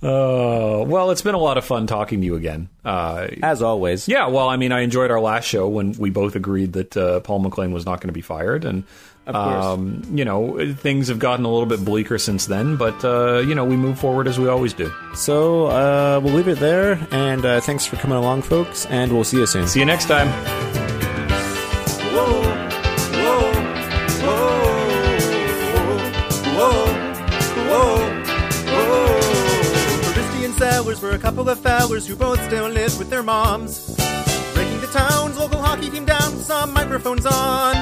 Uh, 0.00 0.84
well, 0.86 1.10
it's 1.10 1.22
been 1.22 1.34
a 1.34 1.38
lot 1.38 1.58
of 1.58 1.64
fun 1.64 1.88
talking 1.88 2.20
to 2.20 2.24
you 2.26 2.36
again. 2.36 2.68
Uh, 2.84 3.26
As 3.42 3.62
always. 3.62 4.06
yeah, 4.06 4.28
well, 4.28 4.48
I 4.48 4.56
mean, 4.56 4.70
I 4.70 4.82
enjoyed 4.82 5.10
our 5.10 5.18
last 5.18 5.44
show 5.46 5.66
when 5.66 5.90
we 5.98 6.08
both 6.10 6.36
agreed 6.36 6.74
that 6.74 6.96
uh, 6.96 7.18
Paul 7.18 7.40
MacLean 7.40 7.72
was 7.72 7.84
not 7.84 8.00
going 8.00 8.06
to 8.06 8.12
be 8.12 8.20
fired, 8.20 8.64
and 8.64 8.84
um, 9.26 10.02
you 10.14 10.24
know 10.24 10.72
things 10.74 11.08
have 11.08 11.18
gotten 11.18 11.44
a 11.44 11.48
little 11.50 11.66
bit 11.66 11.84
bleaker 11.84 12.16
since 12.16 12.46
then. 12.46 12.76
But 12.76 13.04
uh, 13.04 13.38
you 13.38 13.56
know, 13.56 13.64
we 13.64 13.74
move 13.76 13.98
forward 13.98 14.28
as 14.28 14.38
we 14.38 14.46
always 14.46 14.72
do. 14.72 14.92
So 15.16 15.66
uh, 15.66 16.20
we'll 16.22 16.34
leave 16.34 16.46
it 16.46 16.60
there, 16.60 17.04
and 17.10 17.44
uh, 17.44 17.60
thanks 17.60 17.84
for 17.84 17.96
coming 17.96 18.18
along, 18.18 18.42
folks, 18.42 18.86
and 18.86 19.10
we'll 19.12 19.24
see 19.24 19.38
you 19.38 19.46
soon. 19.46 19.66
See 19.66 19.80
you 19.80 19.86
next 19.86 20.06
time. 20.06 20.28
Whoa, 22.14 22.24
whoa, 22.40 22.47
Sellers 30.98 31.12
were 31.12 31.16
a 31.16 31.20
couple 31.20 31.48
of 31.48 31.60
fellers 31.60 32.06
who 32.06 32.16
both 32.16 32.42
still 32.44 32.68
live 32.68 32.98
with 32.98 33.10
their 33.10 33.22
moms. 33.22 33.94
Breaking 34.54 34.80
the 34.80 34.88
town's 34.88 35.36
local 35.36 35.60
hockey 35.60 35.90
team 35.90 36.04
down 36.04 36.34
with 36.34 36.44
some 36.44 36.72
microphones 36.72 37.24
on. 37.26 37.74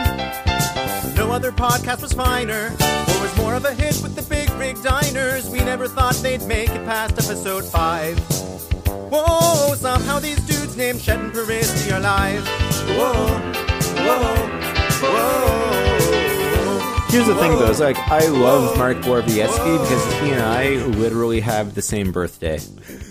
No 1.15 1.31
other 1.33 1.53
podcast 1.53 2.03
was 2.03 2.13
finer, 2.13 2.67
or 2.81 3.23
was 3.23 3.37
more 3.37 3.55
of 3.55 3.65
a 3.65 3.73
hit 3.73 4.01
with 4.03 4.15
the 4.17 4.23
big 4.23 4.51
rig 4.53 4.83
diners. 4.83 5.49
We 5.49 5.61
never 5.61 5.89
thought 5.89 6.15
they'd 6.17 6.43
make 6.43 6.71
it 6.71 6.85
past 6.85 7.13
episode 7.13 7.65
5. 7.65 8.19
Whoa, 9.11 9.75
somehow 9.75 10.19
these 10.19 10.41
dudes 10.47 10.77
named 10.77 11.01
Chet 11.01 11.19
and 11.19 11.35
are 11.35 11.97
alive. 11.97 12.47
Whoa, 12.99 13.15
whoa, 14.05 14.47
whoa. 15.01 15.86
Here's 17.17 17.29
the 17.29 17.35
thing, 17.37 17.53
though. 17.53 17.71
Is 17.71 17.81
like 17.81 17.97
I 17.97 18.27
love 18.27 18.77
Mark 18.77 18.99
Borowiecki 18.99 19.81
because 19.81 20.21
he 20.21 20.33
and 20.33 20.43
I 20.43 20.75
literally 20.99 21.41
have 21.41 21.75
the 21.75 21.81
same 21.81 22.13
birthday. 22.13 22.59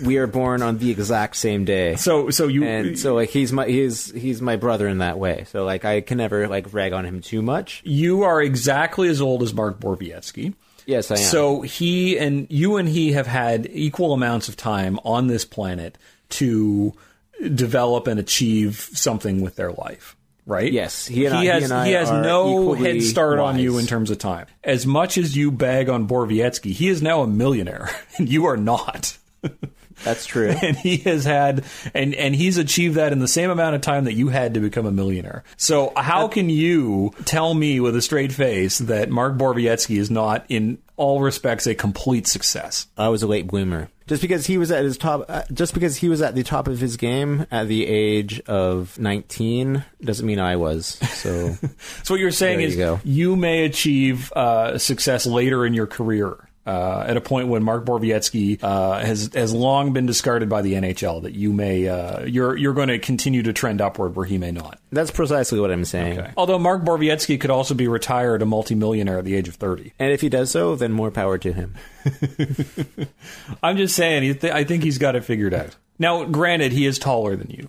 We 0.04 0.18
are 0.18 0.28
born 0.28 0.62
on 0.62 0.78
the 0.78 0.92
exact 0.92 1.34
same 1.34 1.64
day. 1.64 1.96
So, 1.96 2.30
so 2.30 2.46
you 2.46 2.62
and 2.62 2.96
so 2.96 3.16
like 3.16 3.30
he's 3.30 3.52
my 3.52 3.66
he's 3.66 4.12
he's 4.12 4.40
my 4.40 4.54
brother 4.54 4.86
in 4.86 4.98
that 4.98 5.18
way. 5.18 5.42
So 5.48 5.64
like 5.64 5.84
I 5.84 6.02
can 6.02 6.18
never 6.18 6.46
like 6.46 6.72
rag 6.72 6.92
on 6.92 7.04
him 7.04 7.20
too 7.20 7.42
much. 7.42 7.82
You 7.84 8.22
are 8.22 8.40
exactly 8.40 9.08
as 9.08 9.20
old 9.20 9.42
as 9.42 9.52
Mark 9.52 9.80
Borowiecki. 9.80 10.54
Yes, 10.86 11.10
I 11.10 11.16
am. 11.16 11.22
So 11.22 11.62
he 11.62 12.16
and 12.16 12.46
you 12.48 12.76
and 12.76 12.88
he 12.88 13.10
have 13.10 13.26
had 13.26 13.68
equal 13.72 14.12
amounts 14.12 14.48
of 14.48 14.56
time 14.56 15.00
on 15.04 15.26
this 15.26 15.44
planet 15.44 15.98
to 16.28 16.94
develop 17.54 18.06
and 18.06 18.20
achieve 18.20 18.88
something 18.92 19.40
with 19.40 19.56
their 19.56 19.72
life, 19.72 20.15
right? 20.46 20.72
Yes, 20.72 21.06
he 21.06 21.26
and 21.26 21.34
I- 21.34 21.40
he 21.42 21.46
has 21.48 21.64
and 21.64 21.72
I 21.74 21.88
has 21.88 22.10
no 22.10 22.72
head 22.72 23.02
start 23.02 23.38
on 23.38 23.58
you 23.58 23.76
in 23.78 23.86
terms 23.86 24.10
of 24.10 24.18
time. 24.18 24.46
As 24.64 24.86
much 24.86 25.18
as 25.18 25.36
you 25.36 25.50
bag 25.50 25.88
on 25.90 26.08
Borowiecki, 26.08 26.72
he 26.72 26.88
is 26.88 27.02
now 27.02 27.20
a 27.22 27.26
millionaire, 27.26 27.90
and 28.16 28.28
you 28.28 28.46
are 28.46 28.56
not. 28.56 29.18
that's 30.04 30.26
true. 30.26 30.48
and 30.62 30.76
he 30.76 30.98
has 30.98 31.24
had 31.24 31.64
and 31.94 32.14
and 32.14 32.34
he's 32.34 32.58
achieved 32.58 32.96
that 32.96 33.12
in 33.12 33.18
the 33.18 33.28
same 33.28 33.50
amount 33.50 33.74
of 33.74 33.80
time 33.80 34.04
that 34.04 34.14
you 34.14 34.28
had 34.28 34.54
to 34.54 34.60
become 34.60 34.86
a 34.86 34.92
millionaire. 34.92 35.44
So 35.56 35.92
how 35.96 36.28
can 36.28 36.48
you 36.50 37.12
tell 37.24 37.54
me 37.54 37.80
with 37.80 37.96
a 37.96 38.02
straight 38.02 38.32
face 38.32 38.78
that 38.78 39.10
Mark 39.10 39.36
Borowiecki 39.36 39.98
is 39.98 40.10
not 40.10 40.44
in 40.48 40.78
all 40.96 41.20
respects 41.20 41.66
a 41.66 41.74
complete 41.74 42.26
success? 42.26 42.86
I 42.96 43.08
was 43.08 43.22
a 43.22 43.26
late 43.26 43.46
bloomer. 43.46 43.90
Just 44.06 44.22
because 44.22 44.46
he 44.46 44.56
was 44.56 44.70
at 44.70 44.84
his 44.84 44.96
top, 44.96 45.24
uh, 45.28 45.42
just 45.52 45.74
because 45.74 45.96
he 45.96 46.08
was 46.08 46.22
at 46.22 46.36
the 46.36 46.44
top 46.44 46.68
of 46.68 46.78
his 46.78 46.96
game 46.96 47.44
at 47.50 47.66
the 47.66 47.84
age 47.84 48.40
of 48.42 48.96
19 49.00 49.84
doesn't 50.00 50.24
mean 50.24 50.38
I 50.38 50.56
was. 50.56 50.86
So 50.86 51.56
So 52.04 52.14
what 52.14 52.20
you're 52.20 52.30
saying 52.30 52.58
There 52.58 52.68
you 52.68 52.94
is 52.94 53.04
you 53.04 53.34
may 53.34 53.64
achieve 53.64 54.32
uh, 54.32 54.78
success 54.78 55.26
later 55.26 55.66
in 55.66 55.74
your 55.74 55.88
career. 55.88 56.45
Uh, 56.66 57.04
at 57.06 57.16
a 57.16 57.20
point 57.20 57.46
when 57.46 57.62
Mark 57.62 57.84
Borowiecki 57.84 58.58
uh, 58.60 58.98
has 58.98 59.30
has 59.34 59.54
long 59.54 59.92
been 59.92 60.04
discarded 60.04 60.48
by 60.48 60.62
the 60.62 60.72
NHL, 60.72 61.22
that 61.22 61.34
you 61.34 61.52
may 61.52 61.86
uh, 61.86 62.24
you're 62.24 62.56
you're 62.56 62.74
going 62.74 62.88
to 62.88 62.98
continue 62.98 63.44
to 63.44 63.52
trend 63.52 63.80
upward 63.80 64.16
where 64.16 64.26
he 64.26 64.36
may 64.36 64.50
not. 64.50 64.80
that's 64.90 65.12
precisely 65.12 65.60
what 65.60 65.70
I'm 65.70 65.84
saying. 65.84 66.18
Okay. 66.18 66.32
Although 66.36 66.58
Mark 66.58 66.82
Borowiecki 66.82 67.40
could 67.40 67.50
also 67.50 67.74
be 67.74 67.86
retired 67.86 68.42
a 68.42 68.46
multimillionaire 68.46 69.18
at 69.18 69.24
the 69.24 69.36
age 69.36 69.46
of 69.46 69.54
30. 69.54 69.92
And 69.98 70.10
if 70.10 70.20
he 70.20 70.28
does 70.28 70.50
so, 70.50 70.74
then 70.74 70.92
more 70.92 71.10
power 71.12 71.38
to 71.38 71.52
him. 71.52 71.74
I'm 73.62 73.76
just 73.76 73.94
saying, 73.94 74.38
I 74.44 74.64
think 74.64 74.82
he's 74.82 74.98
got 74.98 75.14
it 75.14 75.24
figured 75.24 75.54
out. 75.54 75.76
Now, 75.98 76.24
granted, 76.24 76.72
he 76.72 76.86
is 76.86 76.98
taller 76.98 77.36
than 77.36 77.50
you. 77.50 77.68